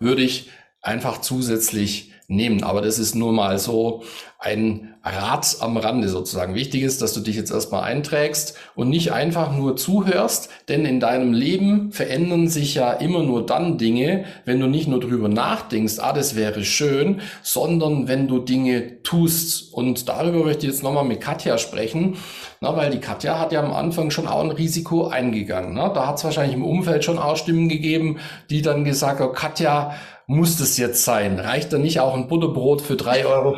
würde 0.00 0.22
ich 0.22 0.50
einfach 0.82 1.20
zusätzlich 1.20 2.12
nehmen. 2.28 2.62
Aber 2.64 2.80
das 2.82 2.98
ist 2.98 3.14
nur 3.14 3.32
mal 3.32 3.58
so 3.58 4.02
ein 4.38 4.94
Rat 5.02 5.56
am 5.60 5.76
Rande 5.76 6.08
sozusagen. 6.08 6.54
Wichtig 6.54 6.82
ist, 6.82 7.00
dass 7.00 7.14
du 7.14 7.20
dich 7.20 7.36
jetzt 7.36 7.52
erstmal 7.52 7.84
einträgst 7.84 8.56
und 8.74 8.90
nicht 8.90 9.12
einfach 9.12 9.56
nur 9.56 9.76
zuhörst, 9.76 10.50
denn 10.68 10.84
in 10.84 11.00
deinem 11.00 11.32
Leben 11.32 11.92
verändern 11.92 12.48
sich 12.48 12.74
ja 12.74 12.92
immer 12.92 13.22
nur 13.22 13.46
dann 13.46 13.78
Dinge, 13.78 14.24
wenn 14.44 14.60
du 14.60 14.66
nicht 14.66 14.88
nur 14.88 15.00
drüber 15.00 15.28
nachdenkst, 15.28 16.00
ah, 16.00 16.12
das 16.12 16.34
wäre 16.34 16.64
schön, 16.64 17.20
sondern 17.42 18.08
wenn 18.08 18.26
du 18.28 18.40
Dinge 18.40 19.02
tust. 19.02 19.72
Und 19.72 20.08
darüber 20.08 20.44
möchte 20.44 20.66
ich 20.66 20.72
jetzt 20.72 20.82
nochmal 20.82 21.04
mit 21.04 21.20
Katja 21.20 21.56
sprechen, 21.56 22.16
na, 22.60 22.76
weil 22.76 22.90
die 22.90 23.00
Katja 23.00 23.38
hat 23.38 23.52
ja 23.52 23.62
am 23.62 23.72
Anfang 23.72 24.10
schon 24.10 24.26
auch 24.26 24.42
ein 24.42 24.50
Risiko 24.50 25.06
eingegangen. 25.06 25.74
Na? 25.74 25.90
Da 25.90 26.06
hat 26.06 26.18
es 26.18 26.24
wahrscheinlich 26.24 26.56
im 26.56 26.64
Umfeld 26.64 27.04
schon 27.04 27.18
auch 27.18 27.36
Stimmen 27.36 27.68
gegeben, 27.68 28.18
die 28.50 28.62
dann 28.62 28.84
gesagt 28.84 29.20
haben, 29.20 29.34
Katja, 29.34 29.94
muss 30.26 30.56
das 30.56 30.76
jetzt 30.76 31.04
sein? 31.04 31.38
Reicht 31.38 31.72
da 31.72 31.78
nicht 31.78 32.00
auch 32.00 32.14
ein 32.14 32.28
Butterbrot 32.28 32.82
für 32.82 32.94
3,50 32.94 33.24
Euro? 33.26 33.56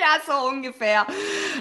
Ja, 0.00 0.16
so 0.26 0.48
ungefähr. 0.48 1.06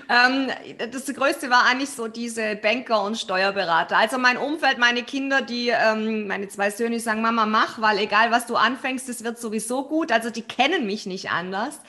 Ähm, 0.10 0.50
das 0.92 1.06
Größte 1.08 1.50
war 1.50 1.66
eigentlich 1.66 1.90
so 1.90 2.08
diese 2.08 2.56
Banker 2.56 3.04
und 3.04 3.18
Steuerberater. 3.18 3.98
Also 3.98 4.18
mein 4.18 4.38
Umfeld, 4.38 4.78
meine 4.78 5.04
Kinder, 5.04 5.42
die, 5.42 5.70
ähm, 5.70 6.28
meine 6.28 6.48
zwei 6.48 6.72
Söhne, 6.72 6.96
die 6.96 7.02
sagen, 7.02 7.22
Mama, 7.22 7.46
mach, 7.46 7.82
weil 7.82 7.98
egal 8.00 8.32
was 8.32 8.46
du 8.46 8.56
anfängst, 8.56 9.10
es 9.10 9.24
wird 9.24 9.38
sowieso 9.40 9.84
gut. 9.84 10.12
Also 10.12 10.30
die 10.30 10.42
kennen 10.42 10.86
mich 10.86 11.06
nicht 11.06 11.32
anders. 11.32 11.80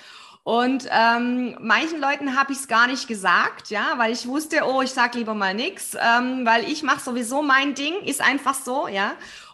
Und 0.43 0.89
ähm, 0.91 1.57
manchen 1.61 2.01
Leuten 2.01 2.37
habe 2.37 2.53
ich 2.53 2.59
es 2.59 2.69
gar 2.69 2.87
nicht 2.87 3.07
gesagt, 3.07 3.71
ja, 3.71 3.95
weil 3.99 4.13
ich 4.13 4.27
wusste, 4.27 4.63
oh, 4.67 4.83
ich 4.83 4.91
sag 4.91 5.15
lieber 5.15 5.35
mal 5.35 5.55
nichts, 5.55 5.95
ähm, 5.95 6.45
weil 6.45 6.65
ich 6.65 6.83
mache 6.83 7.01
sowieso 7.01 7.43
mein 7.43 7.75
Ding, 7.75 7.95
ist 8.05 8.21
einfach 8.21 8.55
so, 8.55 8.89
ja. 8.89 9.13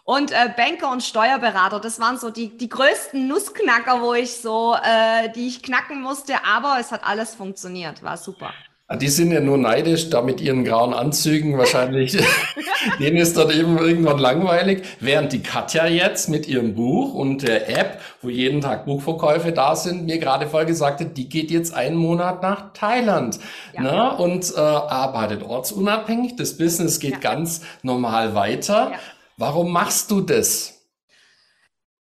Und 0.09 0.31
äh, 0.31 0.35
Banker 0.55 0.89
und 0.89 1.03
Steuerberater, 1.03 1.81
das 1.81 1.99
waren 1.99 2.17
so 2.17 2.29
die, 2.29 2.57
die 2.57 2.69
größten 2.69 3.27
Nussknacker, 3.27 4.01
wo 4.01 4.13
ich 4.13 4.37
so, 4.37 4.73
äh, 4.73 5.29
die 5.33 5.47
ich 5.47 5.61
knacken 5.61 6.01
musste, 6.01 6.45
aber 6.45 6.77
es 6.79 6.93
hat 6.93 7.01
alles 7.03 7.35
funktioniert, 7.35 8.01
war 8.03 8.15
super. 8.15 8.53
Ah, 8.87 8.95
die 8.95 9.09
sind 9.09 9.33
ja 9.33 9.41
nur 9.41 9.57
neidisch, 9.57 10.09
da 10.09 10.21
mit 10.21 10.39
ihren 10.39 10.63
grauen 10.63 10.93
Anzügen 10.93 11.57
wahrscheinlich. 11.57 12.17
denen 13.01 13.17
ist 13.17 13.35
dann 13.35 13.49
eben 13.49 13.77
irgendwann 13.77 14.17
langweilig. 14.17 14.83
Während 15.01 15.33
die 15.33 15.43
Katja 15.43 15.87
jetzt 15.87 16.29
mit 16.29 16.47
ihrem 16.47 16.73
Buch 16.73 17.13
und 17.13 17.45
der 17.45 17.67
App, 17.67 17.99
wo 18.21 18.29
jeden 18.29 18.61
Tag 18.61 18.85
Buchverkäufe 18.85 19.51
da 19.51 19.75
sind, 19.75 20.05
mir 20.05 20.19
gerade 20.19 20.47
vorher 20.47 20.65
gesagt 20.65 21.01
hat, 21.01 21.17
die 21.17 21.27
geht 21.27 21.51
jetzt 21.51 21.73
einen 21.73 21.97
Monat 21.97 22.41
nach 22.41 22.71
Thailand 22.71 23.39
ja. 23.73 23.81
ne? 23.81 24.15
und 24.15 24.53
äh, 24.55 24.57
arbeitet 24.57 25.43
ortsunabhängig. 25.43 26.37
Das 26.37 26.57
Business 26.57 27.01
geht 27.01 27.11
ja. 27.11 27.19
ganz 27.19 27.59
normal 27.83 28.35
weiter. 28.35 28.91
Ja. 28.93 28.99
Warum 29.37 29.71
machst 29.71 30.09
du 30.09 30.21
das? 30.21 30.73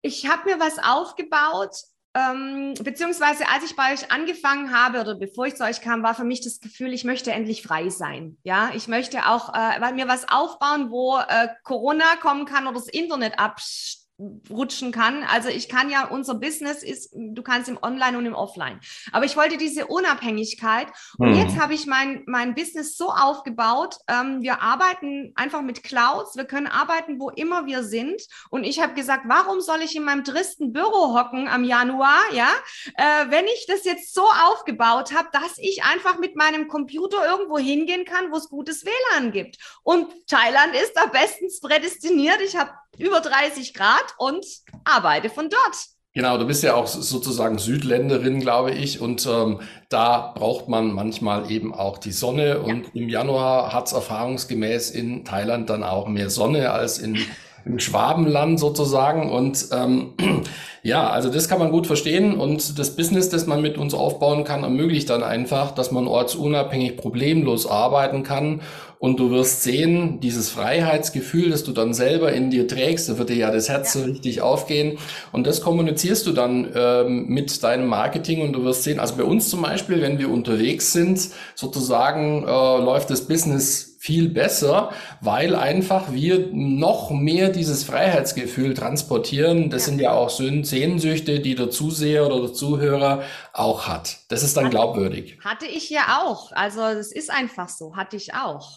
Ich 0.01 0.27
habe 0.27 0.49
mir 0.49 0.59
was 0.59 0.79
aufgebaut, 0.79 1.75
ähm, 2.15 2.73
beziehungsweise 2.81 3.47
als 3.47 3.63
ich 3.63 3.75
bei 3.75 3.93
euch 3.93 4.11
angefangen 4.11 4.75
habe 4.75 4.99
oder 4.99 5.15
bevor 5.15 5.45
ich 5.45 5.55
zu 5.55 5.63
euch 5.63 5.81
kam, 5.81 6.01
war 6.01 6.15
für 6.15 6.23
mich 6.23 6.41
das 6.41 6.59
Gefühl, 6.59 6.91
ich 6.93 7.03
möchte 7.03 7.31
endlich 7.31 7.61
frei 7.61 7.89
sein. 7.89 8.37
Ja, 8.43 8.71
ich 8.73 8.87
möchte 8.87 9.27
auch 9.27 9.53
äh, 9.53 9.93
mir 9.93 10.07
was 10.07 10.27
aufbauen, 10.27 10.89
wo 10.89 11.17
äh, 11.19 11.47
Corona 11.63 12.15
kommen 12.19 12.45
kann 12.45 12.65
oder 12.65 12.73
das 12.73 12.87
Internet 12.87 13.37
abstürzt 13.37 14.00
rutschen 14.49 14.91
kann. 14.91 15.23
Also 15.23 15.49
ich 15.49 15.69
kann 15.69 15.89
ja, 15.89 16.07
unser 16.07 16.35
Business 16.35 16.83
ist, 16.83 17.13
du 17.13 17.41
kannst 17.41 17.69
im 17.69 17.79
Online 17.81 18.17
und 18.17 18.25
im 18.25 18.35
Offline. 18.35 18.79
Aber 19.11 19.25
ich 19.25 19.37
wollte 19.37 19.57
diese 19.57 19.87
Unabhängigkeit. 19.87 20.87
Und 21.17 21.29
hm. 21.29 21.35
jetzt 21.35 21.59
habe 21.59 21.73
ich 21.73 21.85
mein, 21.85 22.23
mein 22.25 22.55
Business 22.55 22.97
so 22.97 23.09
aufgebaut. 23.09 23.95
Ähm, 24.07 24.41
wir 24.41 24.61
arbeiten 24.61 25.33
einfach 25.35 25.61
mit 25.61 25.83
Clouds. 25.83 26.35
Wir 26.35 26.45
können 26.45 26.67
arbeiten, 26.67 27.19
wo 27.19 27.29
immer 27.29 27.65
wir 27.65 27.83
sind. 27.83 28.21
Und 28.49 28.63
ich 28.63 28.81
habe 28.81 28.93
gesagt, 28.93 29.23
warum 29.27 29.61
soll 29.61 29.81
ich 29.81 29.95
in 29.95 30.03
meinem 30.03 30.23
tristen 30.23 30.73
Büro 30.73 31.17
hocken 31.17 31.47
am 31.47 31.63
Januar, 31.63 32.19
ja, 32.33 32.49
äh, 32.95 33.29
wenn 33.29 33.45
ich 33.45 33.65
das 33.67 33.83
jetzt 33.85 34.13
so 34.13 34.23
aufgebaut 34.23 35.13
habe, 35.15 35.29
dass 35.31 35.57
ich 35.57 35.83
einfach 35.83 36.17
mit 36.19 36.35
meinem 36.35 36.67
Computer 36.67 37.25
irgendwo 37.25 37.57
hingehen 37.57 38.05
kann, 38.05 38.31
wo 38.31 38.37
es 38.37 38.49
gutes 38.49 38.85
WLAN 38.85 39.31
gibt. 39.31 39.57
Und 39.83 40.07
Thailand 40.27 40.75
ist 40.75 40.93
da 40.93 41.05
bestens 41.07 41.59
prädestiniert. 41.59 42.41
Ich 42.41 42.55
habe 42.55 42.71
über 42.97 43.21
30 43.21 43.73
Grad 43.73 44.15
und 44.17 44.45
arbeite 44.83 45.29
von 45.29 45.49
dort. 45.49 45.75
Genau, 46.13 46.37
du 46.37 46.45
bist 46.45 46.61
ja 46.61 46.75
auch 46.75 46.87
sozusagen 46.87 47.57
Südländerin, 47.57 48.41
glaube 48.41 48.71
ich, 48.71 48.99
und 48.99 49.25
ähm, 49.25 49.61
da 49.87 50.33
braucht 50.35 50.67
man 50.67 50.91
manchmal 50.91 51.49
eben 51.49 51.73
auch 51.73 51.97
die 51.97 52.11
Sonne. 52.11 52.59
Und 52.59 52.83
ja. 52.87 53.01
im 53.01 53.07
Januar 53.07 53.71
hat 53.71 53.87
es 53.87 53.93
erfahrungsgemäß 53.93 54.91
in 54.91 55.23
Thailand 55.23 55.69
dann 55.69 55.83
auch 55.83 56.09
mehr 56.09 56.29
Sonne 56.29 56.71
als 56.71 56.99
in, 56.99 57.17
im 57.63 57.79
Schwabenland 57.79 58.59
sozusagen. 58.59 59.31
Und 59.31 59.67
ähm, 59.71 60.15
ja, 60.83 61.09
also 61.09 61.29
das 61.29 61.47
kann 61.47 61.59
man 61.59 61.71
gut 61.71 61.87
verstehen. 61.87 62.37
Und 62.37 62.77
das 62.77 62.97
Business, 62.97 63.29
das 63.29 63.47
man 63.47 63.61
mit 63.61 63.77
uns 63.77 63.93
aufbauen 63.93 64.43
kann, 64.43 64.63
ermöglicht 64.63 65.09
dann 65.09 65.23
einfach, 65.23 65.71
dass 65.71 65.91
man 65.91 66.07
ortsunabhängig 66.07 66.97
problemlos 66.97 67.65
arbeiten 67.67 68.23
kann 68.23 68.59
und 69.01 69.19
du 69.19 69.31
wirst 69.31 69.63
sehen, 69.63 70.19
dieses 70.19 70.51
Freiheitsgefühl, 70.51 71.49
das 71.49 71.63
du 71.63 71.71
dann 71.71 71.91
selber 71.91 72.33
in 72.33 72.51
dir 72.51 72.67
trägst, 72.67 73.09
da 73.09 73.17
wird 73.17 73.29
dir 73.29 73.35
ja 73.35 73.51
das 73.51 73.67
Herz 73.67 73.95
ja. 73.95 74.01
so 74.01 74.05
richtig 74.05 74.43
aufgehen. 74.43 74.99
Und 75.31 75.47
das 75.47 75.61
kommunizierst 75.61 76.27
du 76.27 76.33
dann 76.33 76.71
ähm, 76.75 77.25
mit 77.25 77.63
deinem 77.63 77.87
Marketing 77.87 78.43
und 78.43 78.53
du 78.53 78.63
wirst 78.63 78.83
sehen, 78.83 78.99
also 78.99 79.15
bei 79.15 79.23
uns 79.23 79.49
zum 79.49 79.63
Beispiel, 79.63 80.03
wenn 80.03 80.19
wir 80.19 80.29
unterwegs 80.29 80.93
sind, 80.93 81.29
sozusagen 81.55 82.43
äh, 82.43 82.45
läuft 82.45 83.09
das 83.09 83.27
Business 83.27 83.97
viel 83.97 84.29
besser, 84.29 84.91
weil 85.19 85.55
einfach 85.55 86.11
wir 86.11 86.49
noch 86.51 87.09
mehr 87.09 87.49
dieses 87.49 87.83
Freiheitsgefühl 87.83 88.75
transportieren. 88.75 89.71
Das 89.71 89.87
ja. 89.87 89.89
sind 89.89 89.99
ja 89.99 90.13
auch 90.13 90.29
Sehnsüchte, 90.29 91.39
die 91.39 91.55
der 91.55 91.71
Zuseher 91.71 92.27
oder 92.27 92.41
der 92.41 92.53
Zuhörer 92.53 93.23
auch 93.51 93.87
hat. 93.87 94.19
Das 94.29 94.43
ist 94.43 94.57
dann 94.57 94.69
glaubwürdig. 94.69 95.39
Hatte 95.43 95.65
ich 95.65 95.89
ja 95.89 96.21
auch. 96.21 96.51
Also 96.51 96.81
es 96.81 97.11
ist 97.11 97.31
einfach 97.31 97.67
so, 97.67 97.95
hatte 97.95 98.15
ich 98.15 98.35
auch. 98.35 98.69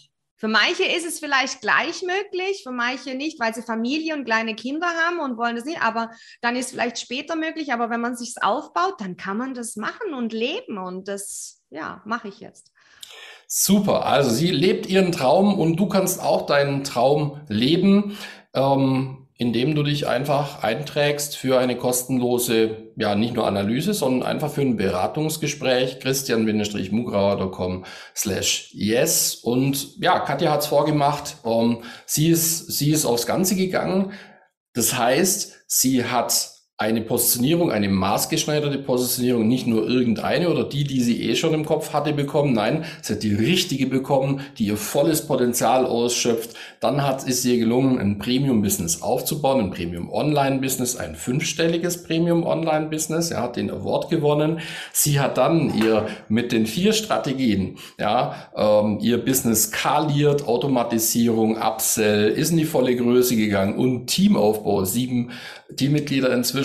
Für 0.45 0.49
manche 0.49 0.85
ist 0.85 1.07
es 1.07 1.21
vielleicht 1.21 1.63
gleich 1.63 2.03
möglich, 2.03 2.61
für 2.65 2.71
manche 2.71 3.15
nicht, 3.15 3.41
weil 3.41 3.55
sie 3.55 3.63
Familie 3.63 4.13
und 4.13 4.27
kleine 4.27 4.55
Kinder 4.55 4.89
haben 4.89 5.19
und 5.21 5.39
wollen 5.39 5.57
das 5.57 5.65
nicht. 5.65 5.81
Aber 5.81 6.11
dann 6.43 6.55
ist 6.55 6.69
vielleicht 6.69 6.99
später 6.99 7.35
möglich. 7.35 7.73
Aber 7.73 7.89
wenn 7.89 8.03
man 8.03 8.15
sich 8.15 8.35
aufbaut, 8.43 8.97
dann 8.99 9.17
kann 9.17 9.39
man 9.39 9.55
das 9.55 9.77
machen 9.77 10.13
und 10.13 10.35
leben. 10.35 10.77
Und 10.77 11.09
das, 11.09 11.63
ja, 11.71 12.03
mache 12.05 12.29
ich 12.29 12.41
jetzt. 12.41 12.73
Super. 13.47 14.05
Also 14.05 14.29
sie 14.29 14.51
lebt 14.51 14.85
ihren 14.85 15.13
Traum 15.13 15.59
und 15.59 15.77
du 15.77 15.89
kannst 15.89 16.21
auch 16.21 16.45
deinen 16.45 16.85
Traum 16.85 17.41
leben. 17.49 18.19
Ähm, 18.53 19.24
indem 19.37 19.75
du 19.75 19.83
dich 19.83 20.07
einfach 20.07 20.63
einträgst 20.63 21.37
für 21.37 21.59
eine 21.59 21.77
kostenlose, 21.77 22.93
ja, 22.97 23.17
nicht 23.17 23.35
nur 23.35 23.47
Analyse, 23.47 23.93
sondern 23.93 24.29
einfach 24.29 24.51
für 24.51 24.61
ein 24.61 24.77
Beratungsgespräch, 24.77 25.99
christian-mugrauer.com 25.99 27.85
slash 28.15 28.71
yes. 28.73 29.35
Und 29.35 30.01
ja, 30.01 30.21
Katja 30.21 30.53
hat's 30.53 30.69
vorgemacht, 30.69 31.39
ähm, 31.45 31.83
sie 32.07 32.29
ist, 32.29 32.69
sie 32.69 32.93
ist 32.93 33.07
aufs 33.07 33.27
Ganze 33.27 33.57
gegangen. 33.57 34.13
Das 34.73 34.97
heißt, 34.97 35.65
sie 35.67 36.05
hat 36.05 36.54
eine 36.77 37.03
Positionierung, 37.03 37.71
eine 37.71 37.89
maßgeschneiderte 37.89 38.79
Positionierung, 38.79 39.47
nicht 39.47 39.69
nur 39.69 39.89
irgendeine 39.89 40.51
oder 40.51 40.65
die, 40.65 40.83
die 40.83 41.01
sie 41.01 41.23
eh 41.23 41.37
schon 41.37 41.55
im 41.55 41.65
Kopf 41.65 41.93
hatte, 41.93 42.13
bekommen. 42.13 42.53
Nein, 42.53 42.85
sie 43.01 43.13
hat 43.13 43.23
die 43.23 43.33
richtige 43.33 43.87
bekommen, 43.87 44.41
die 44.59 44.67
ihr 44.67 44.77
volles 44.77 45.25
Potenzial 45.25 45.87
ausschöpft. 45.87 46.55
Dann 46.81 47.07
hat 47.07 47.29
es 47.29 47.45
ihr 47.45 47.59
gelungen, 47.59 48.01
ein 48.01 48.19
Premium-Business 48.19 49.03
aufzubauen, 49.03 49.61
ein 49.61 49.71
Premium-Online-Business, 49.71 50.97
ein 50.97 51.15
fünfstelliges 51.15 52.03
Premium-Online-Business. 52.03 53.31
Er 53.31 53.43
hat 53.43 53.55
den 53.55 53.71
Award 53.71 54.11
gewonnen. 54.11 54.59
Sie 54.93 55.21
hat 55.21 55.39
dann 55.39 55.81
ihr 55.81 56.09
mit 56.29 56.51
den 56.51 56.67
vier 56.67 56.93
Strategien, 56.93 57.79
ja, 58.01 58.49
ähm, 58.57 58.99
ihr 59.01 59.25
Business 59.25 59.71
skaliert, 59.71 60.49
Automatisierung, 60.49 61.57
Upsell, 61.57 62.31
ist 62.31 62.51
in 62.51 62.57
die 62.57 62.65
volle 62.65 62.97
Größe 62.97 63.37
gegangen 63.37 63.77
und 63.77 64.09
Teamaufbau, 64.09 64.85
sieben 64.85 65.31
Teammitglieder 65.77 66.33
inzwischen. 66.33 66.64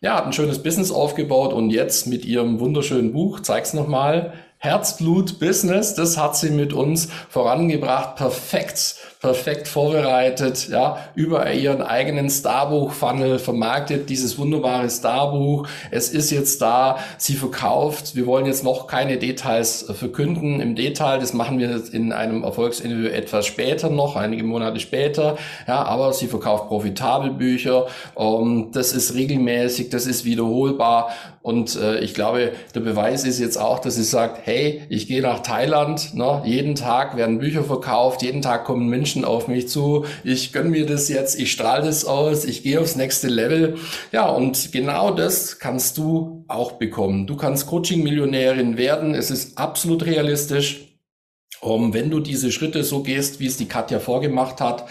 Ja, 0.00 0.16
hat 0.16 0.26
ein 0.26 0.32
schönes 0.32 0.62
Business 0.62 0.90
aufgebaut 0.90 1.52
und 1.52 1.70
jetzt 1.70 2.06
mit 2.06 2.24
ihrem 2.24 2.60
wunderschönen 2.60 3.12
Buch, 3.12 3.40
zeig's 3.40 3.74
nochmal, 3.74 4.34
Herzblut 4.58 5.38
Business, 5.38 5.94
das 5.94 6.18
hat 6.18 6.36
sie 6.36 6.50
mit 6.50 6.72
uns 6.72 7.08
vorangebracht. 7.28 8.16
Perfekt 8.16 8.96
perfekt 9.20 9.66
vorbereitet, 9.66 10.68
ja, 10.68 10.98
über 11.16 11.52
ihren 11.52 11.82
eigenen 11.82 12.30
Starbuch-Funnel 12.30 13.40
vermarktet 13.40 14.08
dieses 14.08 14.38
wunderbare 14.38 14.88
Starbuch. 14.88 15.66
Es 15.90 16.10
ist 16.10 16.30
jetzt 16.30 16.62
da, 16.62 16.98
sie 17.16 17.34
verkauft. 17.34 18.14
Wir 18.14 18.26
wollen 18.26 18.46
jetzt 18.46 18.62
noch 18.62 18.86
keine 18.86 19.18
Details 19.18 19.86
verkünden 19.92 20.60
im 20.60 20.76
Detail. 20.76 21.18
Das 21.18 21.32
machen 21.32 21.58
wir 21.58 21.82
in 21.92 22.12
einem 22.12 22.44
Erfolgsinterview 22.44 23.08
etwas 23.08 23.46
später 23.46 23.90
noch, 23.90 24.14
einige 24.14 24.44
Monate 24.44 24.78
später. 24.78 25.36
Ja, 25.66 25.82
aber 25.82 26.12
sie 26.12 26.28
verkauft 26.28 26.68
profitabel 26.68 27.30
Bücher. 27.30 27.86
Ähm, 28.16 28.68
das 28.72 28.92
ist 28.92 29.14
regelmäßig, 29.14 29.90
das 29.90 30.06
ist 30.06 30.24
wiederholbar. 30.24 31.10
Und 31.48 31.76
äh, 31.76 32.00
ich 32.00 32.12
glaube, 32.12 32.52
der 32.74 32.80
Beweis 32.80 33.24
ist 33.24 33.38
jetzt 33.38 33.56
auch, 33.56 33.78
dass 33.78 33.94
sie 33.94 34.04
sagt, 34.04 34.42
hey, 34.44 34.82
ich 34.90 35.06
gehe 35.06 35.22
nach 35.22 35.40
Thailand, 35.40 36.12
ne? 36.12 36.42
jeden 36.44 36.74
Tag 36.74 37.16
werden 37.16 37.38
Bücher 37.38 37.64
verkauft, 37.64 38.20
jeden 38.20 38.42
Tag 38.42 38.66
kommen 38.66 38.86
Menschen 38.86 39.24
auf 39.24 39.48
mich 39.48 39.66
zu, 39.66 40.04
ich 40.24 40.52
gönne 40.52 40.68
mir 40.68 40.84
das 40.84 41.08
jetzt, 41.08 41.40
ich 41.40 41.50
strahle 41.50 41.86
das 41.86 42.04
aus, 42.04 42.44
ich 42.44 42.62
gehe 42.62 42.78
aufs 42.78 42.96
nächste 42.96 43.28
Level. 43.28 43.78
Ja, 44.12 44.28
und 44.28 44.72
genau 44.72 45.10
das 45.10 45.58
kannst 45.58 45.96
du 45.96 46.44
auch 46.48 46.72
bekommen. 46.72 47.26
Du 47.26 47.34
kannst 47.34 47.66
Coaching-Millionärin 47.66 48.76
werden. 48.76 49.14
Es 49.14 49.30
ist 49.30 49.56
absolut 49.56 50.04
realistisch. 50.04 50.84
Um, 51.62 51.86
ähm, 51.86 51.94
wenn 51.94 52.10
du 52.10 52.20
diese 52.20 52.52
Schritte 52.52 52.84
so 52.84 53.02
gehst, 53.02 53.40
wie 53.40 53.46
es 53.46 53.56
die 53.56 53.68
Katja 53.68 54.00
vorgemacht 54.00 54.60
hat, 54.60 54.84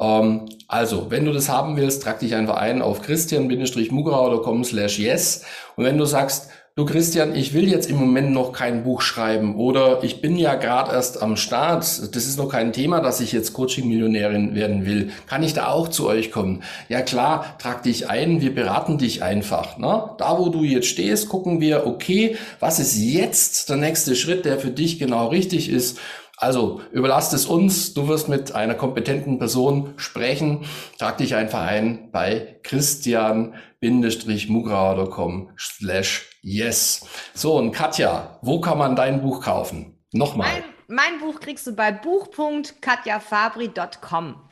ähm, 0.00 0.46
also, 0.68 1.10
wenn 1.10 1.24
du 1.24 1.32
das 1.32 1.48
haben 1.48 1.76
willst, 1.76 2.02
trag 2.02 2.18
dich 2.18 2.34
einfach 2.34 2.56
ein 2.56 2.82
auf 2.82 3.02
christian-mugrau.com 3.02 4.64
slash 4.64 4.98
yes. 4.98 5.44
Und 5.76 5.84
wenn 5.84 5.96
du 5.96 6.04
sagst, 6.04 6.48
du 6.76 6.84
Christian, 6.84 7.34
ich 7.34 7.54
will 7.54 7.66
jetzt 7.68 7.88
im 7.88 7.96
Moment 7.96 8.32
noch 8.32 8.52
kein 8.52 8.84
Buch 8.84 9.00
schreiben 9.00 9.56
oder 9.56 10.04
ich 10.04 10.20
bin 10.20 10.36
ja 10.36 10.56
gerade 10.56 10.92
erst 10.92 11.22
am 11.22 11.36
Start, 11.36 11.84
das 12.14 12.26
ist 12.26 12.36
noch 12.36 12.50
kein 12.50 12.74
Thema, 12.74 13.00
dass 13.00 13.20
ich 13.20 13.32
jetzt 13.32 13.54
Coaching-Millionärin 13.54 14.54
werden 14.54 14.84
will. 14.84 15.10
Kann 15.26 15.42
ich 15.42 15.54
da 15.54 15.68
auch 15.68 15.88
zu 15.88 16.06
euch 16.06 16.30
kommen? 16.30 16.62
Ja 16.90 17.00
klar, 17.00 17.56
trag 17.58 17.82
dich 17.82 18.10
ein, 18.10 18.42
wir 18.42 18.54
beraten 18.54 18.98
dich 18.98 19.22
einfach. 19.22 19.78
Ne? 19.78 20.10
Da, 20.18 20.38
wo 20.38 20.50
du 20.50 20.64
jetzt 20.64 20.88
stehst, 20.88 21.30
gucken 21.30 21.62
wir, 21.62 21.86
okay, 21.86 22.36
was 22.60 22.78
ist 22.78 22.98
jetzt 22.98 23.70
der 23.70 23.78
nächste 23.78 24.14
Schritt, 24.14 24.44
der 24.44 24.58
für 24.58 24.70
dich 24.70 24.98
genau 24.98 25.28
richtig 25.28 25.70
ist? 25.70 25.98
Also 26.36 26.82
überlasst 26.92 27.32
es 27.32 27.46
uns, 27.46 27.94
du 27.94 28.08
wirst 28.08 28.28
mit 28.28 28.54
einer 28.54 28.74
kompetenten 28.74 29.38
Person 29.38 29.94
sprechen. 29.96 30.66
Trag 30.98 31.16
dich 31.16 31.34
einfach 31.34 31.62
ein 31.62 32.10
bei 32.12 32.60
christian-mugrauer.com 32.62 35.52
slash 35.58 36.28
yes. 36.42 37.06
So, 37.32 37.56
und 37.56 37.72
Katja, 37.72 38.38
wo 38.42 38.60
kann 38.60 38.76
man 38.76 38.96
dein 38.96 39.22
Buch 39.22 39.42
kaufen? 39.42 40.04
Nochmal. 40.12 40.62
Mein, 40.88 40.88
mein 40.88 41.20
Buch 41.20 41.40
kriegst 41.40 41.66
du 41.66 41.72
bei 41.72 41.90
buch.katjafabri.com. 41.90 44.42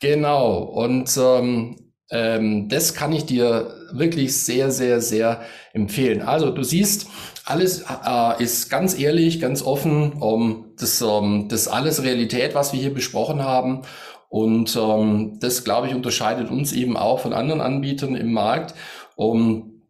Genau, 0.00 0.58
und 0.58 1.16
ähm, 1.16 1.89
ähm, 2.10 2.68
das 2.68 2.94
kann 2.94 3.12
ich 3.12 3.24
dir 3.26 3.74
wirklich 3.92 4.36
sehr, 4.36 4.70
sehr, 4.70 5.00
sehr 5.00 5.42
empfehlen. 5.72 6.22
Also 6.22 6.50
du 6.50 6.62
siehst, 6.62 7.06
alles 7.44 7.82
äh, 7.82 8.42
ist 8.42 8.68
ganz 8.70 8.98
ehrlich, 8.98 9.40
ganz 9.40 9.62
offen. 9.62 10.14
Um, 10.14 10.72
das, 10.78 11.00
um, 11.02 11.48
das 11.48 11.68
alles 11.68 12.02
Realität, 12.02 12.54
was 12.54 12.72
wir 12.72 12.80
hier 12.80 12.94
besprochen 12.94 13.42
haben. 13.42 13.82
Und 14.28 14.76
um, 14.76 15.38
das, 15.40 15.64
glaube 15.64 15.88
ich, 15.88 15.94
unterscheidet 15.94 16.50
uns 16.50 16.72
eben 16.72 16.96
auch 16.96 17.20
von 17.20 17.32
anderen 17.32 17.60
Anbietern 17.60 18.14
im 18.14 18.32
Markt. 18.32 18.74
Um, 19.16 19.82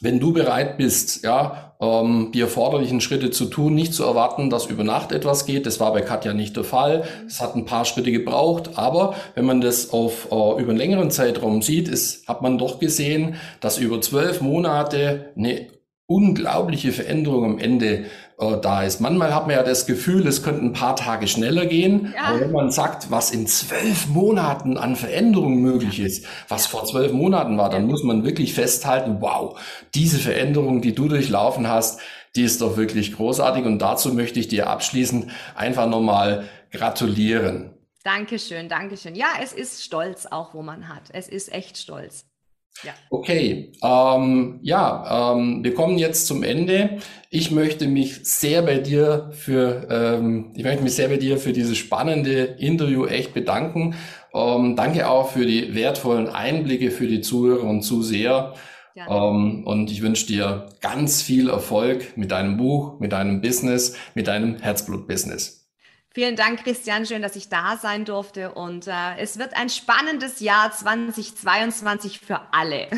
wenn 0.00 0.20
du 0.20 0.32
bereit 0.32 0.76
bist, 0.76 1.24
ja, 1.24 1.67
ähm, 1.80 2.30
die 2.34 2.40
erforderlichen 2.40 3.00
Schritte 3.00 3.30
zu 3.30 3.46
tun, 3.46 3.74
nicht 3.74 3.94
zu 3.94 4.04
erwarten, 4.04 4.50
dass 4.50 4.66
über 4.66 4.84
Nacht 4.84 5.12
etwas 5.12 5.46
geht. 5.46 5.66
Das 5.66 5.80
war 5.80 5.92
bei 5.92 6.00
Katja 6.00 6.34
nicht 6.34 6.56
der 6.56 6.64
Fall. 6.64 7.04
Es 7.26 7.40
hat 7.40 7.54
ein 7.54 7.64
paar 7.64 7.84
Schritte 7.84 8.12
gebraucht, 8.12 8.70
aber 8.76 9.14
wenn 9.34 9.44
man 9.44 9.60
das 9.60 9.90
auf 9.92 10.28
äh, 10.30 10.60
über 10.60 10.70
einen 10.70 10.76
längeren 10.76 11.10
Zeitraum 11.10 11.62
sieht, 11.62 11.88
ist, 11.88 12.26
hat 12.26 12.42
man 12.42 12.58
doch 12.58 12.78
gesehen, 12.78 13.36
dass 13.60 13.78
über 13.78 14.00
zwölf 14.00 14.40
Monate 14.40 15.30
eine 15.36 15.66
unglaubliche 16.08 16.90
Veränderung 16.90 17.44
am 17.44 17.58
Ende 17.58 18.06
äh, 18.38 18.56
da 18.62 18.82
ist. 18.82 19.00
Manchmal 19.00 19.34
hat 19.34 19.46
man 19.46 19.56
ja 19.56 19.62
das 19.62 19.86
Gefühl, 19.86 20.26
es 20.26 20.42
könnte 20.42 20.64
ein 20.64 20.72
paar 20.72 20.96
Tage 20.96 21.28
schneller 21.28 21.66
gehen. 21.66 22.14
Ja. 22.16 22.24
Aber 22.24 22.40
wenn 22.40 22.50
man 22.50 22.70
sagt, 22.70 23.10
was 23.10 23.30
in 23.30 23.46
zwölf 23.46 24.08
Monaten 24.08 24.78
an 24.78 24.96
Veränderung 24.96 25.60
möglich 25.60 26.00
ist, 26.00 26.24
was 26.48 26.66
vor 26.66 26.86
zwölf 26.86 27.12
Monaten 27.12 27.58
war, 27.58 27.68
dann 27.68 27.86
muss 27.86 28.02
man 28.04 28.24
wirklich 28.24 28.54
festhalten, 28.54 29.18
wow, 29.20 29.60
diese 29.94 30.18
Veränderung, 30.18 30.80
die 30.80 30.94
du 30.94 31.08
durchlaufen 31.08 31.68
hast, 31.68 32.00
die 32.36 32.42
ist 32.42 32.62
doch 32.62 32.78
wirklich 32.78 33.14
großartig. 33.14 33.66
Und 33.66 33.80
dazu 33.80 34.14
möchte 34.14 34.40
ich 34.40 34.48
dir 34.48 34.70
abschließend 34.70 35.30
einfach 35.54 35.86
nochmal 35.86 36.44
gratulieren. 36.72 37.74
Dankeschön, 38.02 38.70
Dankeschön. 38.70 39.14
Ja, 39.14 39.26
es 39.42 39.52
ist 39.52 39.84
Stolz 39.84 40.24
auch, 40.24 40.54
wo 40.54 40.62
man 40.62 40.88
hat. 40.88 41.02
Es 41.12 41.28
ist 41.28 41.52
echt 41.52 41.76
Stolz. 41.76 42.24
Ja. 42.84 42.92
Okay, 43.10 43.72
ähm, 43.82 44.60
ja, 44.62 45.32
ähm, 45.32 45.64
wir 45.64 45.74
kommen 45.74 45.98
jetzt 45.98 46.26
zum 46.26 46.42
Ende. 46.42 46.98
Ich 47.30 47.50
möchte 47.50 47.88
mich 47.88 48.20
sehr 48.24 48.62
bei 48.62 48.78
dir 48.78 49.30
für, 49.32 49.88
ähm, 49.90 50.52
ich 50.54 50.62
möchte 50.62 50.84
mich 50.84 50.94
sehr 50.94 51.08
bei 51.08 51.16
dir 51.16 51.38
für 51.38 51.52
dieses 51.52 51.76
spannende 51.76 52.56
Interview 52.58 53.06
echt 53.06 53.34
bedanken. 53.34 53.96
Ähm, 54.32 54.76
danke 54.76 55.08
auch 55.08 55.30
für 55.30 55.44
die 55.44 55.74
wertvollen 55.74 56.28
Einblicke 56.28 56.90
für 56.90 57.08
die 57.08 57.20
Zuhörer 57.20 57.64
und 57.64 57.82
Zuseher. 57.82 58.54
Ähm, 59.08 59.64
und 59.64 59.90
ich 59.90 60.02
wünsche 60.02 60.26
dir 60.26 60.66
ganz 60.80 61.22
viel 61.22 61.48
Erfolg 61.50 62.16
mit 62.16 62.30
deinem 62.32 62.56
Buch, 62.56 62.98
mit 63.00 63.12
deinem 63.12 63.40
Business, 63.40 63.96
mit 64.14 64.26
deinem 64.26 64.56
Herzblut-Business. 64.56 65.67
Vielen 66.14 66.36
Dank, 66.36 66.64
Christian. 66.64 67.06
Schön, 67.06 67.22
dass 67.22 67.36
ich 67.36 67.48
da 67.48 67.76
sein 67.76 68.04
durfte. 68.04 68.52
Und 68.52 68.86
äh, 68.86 69.16
es 69.18 69.38
wird 69.38 69.54
ein 69.54 69.68
spannendes 69.68 70.40
Jahr 70.40 70.72
2022 70.72 72.20
für 72.20 72.40
alle. 72.52 72.88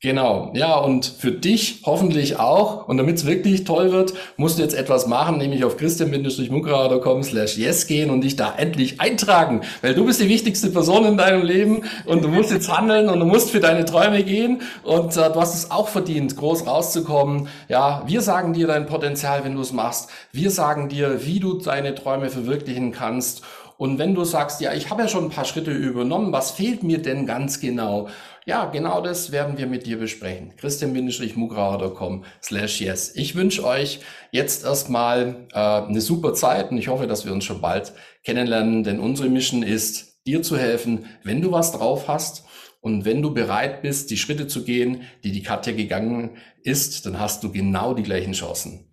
Genau, 0.00 0.52
ja, 0.54 0.76
und 0.76 1.06
für 1.06 1.32
dich 1.32 1.82
hoffentlich 1.84 2.38
auch. 2.38 2.86
Und 2.86 2.98
damit 2.98 3.16
es 3.16 3.26
wirklich 3.26 3.64
toll 3.64 3.90
wird, 3.90 4.14
musst 4.36 4.56
du 4.56 4.62
jetzt 4.62 4.74
etwas 4.74 5.08
machen, 5.08 5.38
nämlich 5.38 5.64
auf 5.64 5.76
christian-munkra.com 5.76 7.24
slash 7.24 7.58
yes 7.58 7.88
gehen 7.88 8.08
und 8.10 8.20
dich 8.20 8.36
da 8.36 8.54
endlich 8.56 9.00
eintragen. 9.00 9.62
Weil 9.82 9.94
du 9.94 10.06
bist 10.06 10.20
die 10.20 10.28
wichtigste 10.28 10.70
Person 10.70 11.04
in 11.04 11.16
deinem 11.16 11.44
Leben 11.44 11.82
und 12.06 12.22
du 12.22 12.28
musst 12.28 12.52
jetzt 12.52 12.72
handeln 12.72 13.08
und 13.08 13.18
du 13.18 13.26
musst 13.26 13.50
für 13.50 13.58
deine 13.58 13.84
Träume 13.84 14.22
gehen. 14.22 14.62
Und 14.84 15.16
äh, 15.16 15.32
du 15.32 15.40
hast 15.40 15.56
es 15.56 15.72
auch 15.72 15.88
verdient, 15.88 16.36
groß 16.36 16.68
rauszukommen. 16.68 17.48
Ja, 17.68 18.04
wir 18.06 18.20
sagen 18.20 18.52
dir 18.52 18.68
dein 18.68 18.86
Potenzial, 18.86 19.42
wenn 19.42 19.56
du 19.56 19.62
es 19.62 19.72
machst. 19.72 20.10
Wir 20.30 20.52
sagen 20.52 20.88
dir, 20.88 21.26
wie 21.26 21.40
du 21.40 21.54
deine 21.54 21.96
Träume 21.96 22.30
verwirklichen 22.30 22.92
kannst. 22.92 23.42
Und 23.78 23.98
wenn 23.98 24.14
du 24.14 24.24
sagst, 24.24 24.60
ja, 24.60 24.72
ich 24.74 24.90
habe 24.90 25.02
ja 25.02 25.08
schon 25.08 25.24
ein 25.24 25.30
paar 25.30 25.44
Schritte 25.44 25.70
übernommen, 25.70 26.32
was 26.32 26.50
fehlt 26.50 26.82
mir 26.82 27.00
denn 27.00 27.26
ganz 27.26 27.60
genau? 27.60 28.08
Ja, 28.48 28.64
genau 28.64 29.02
das 29.02 29.30
werden 29.30 29.58
wir 29.58 29.66
mit 29.66 29.84
dir 29.84 29.98
besprechen. 29.98 30.56
christian-mugrauer.com 30.56 32.24
slash 32.42 32.80
yes. 32.80 33.14
Ich 33.14 33.34
wünsche 33.34 33.62
euch 33.62 34.00
jetzt 34.32 34.64
erstmal 34.64 35.46
äh, 35.52 35.58
eine 35.58 36.00
super 36.00 36.32
Zeit 36.32 36.70
und 36.70 36.78
ich 36.78 36.88
hoffe, 36.88 37.06
dass 37.06 37.26
wir 37.26 37.32
uns 37.34 37.44
schon 37.44 37.60
bald 37.60 37.92
kennenlernen, 38.24 38.84
denn 38.84 39.00
unsere 39.00 39.28
Mission 39.28 39.62
ist, 39.62 40.24
dir 40.26 40.42
zu 40.42 40.56
helfen, 40.56 41.04
wenn 41.24 41.42
du 41.42 41.52
was 41.52 41.72
drauf 41.72 42.08
hast 42.08 42.44
und 42.80 43.04
wenn 43.04 43.20
du 43.20 43.34
bereit 43.34 43.82
bist, 43.82 44.10
die 44.10 44.16
Schritte 44.16 44.46
zu 44.46 44.64
gehen, 44.64 45.02
die 45.24 45.32
die 45.32 45.42
Katja 45.42 45.74
gegangen 45.74 46.38
ist, 46.62 47.04
dann 47.04 47.20
hast 47.20 47.44
du 47.44 47.52
genau 47.52 47.92
die 47.92 48.02
gleichen 48.02 48.32
Chancen. 48.32 48.90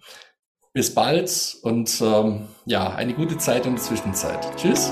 Bis 0.74 0.94
bald 0.94 1.56
und 1.62 2.02
ähm, 2.02 2.50
ja, 2.66 2.94
eine 2.94 3.14
gute 3.14 3.38
Zeit 3.38 3.66
in 3.66 3.76
der 3.76 3.82
Zwischenzeit. 3.82 4.46
Tschüss. 4.58 4.92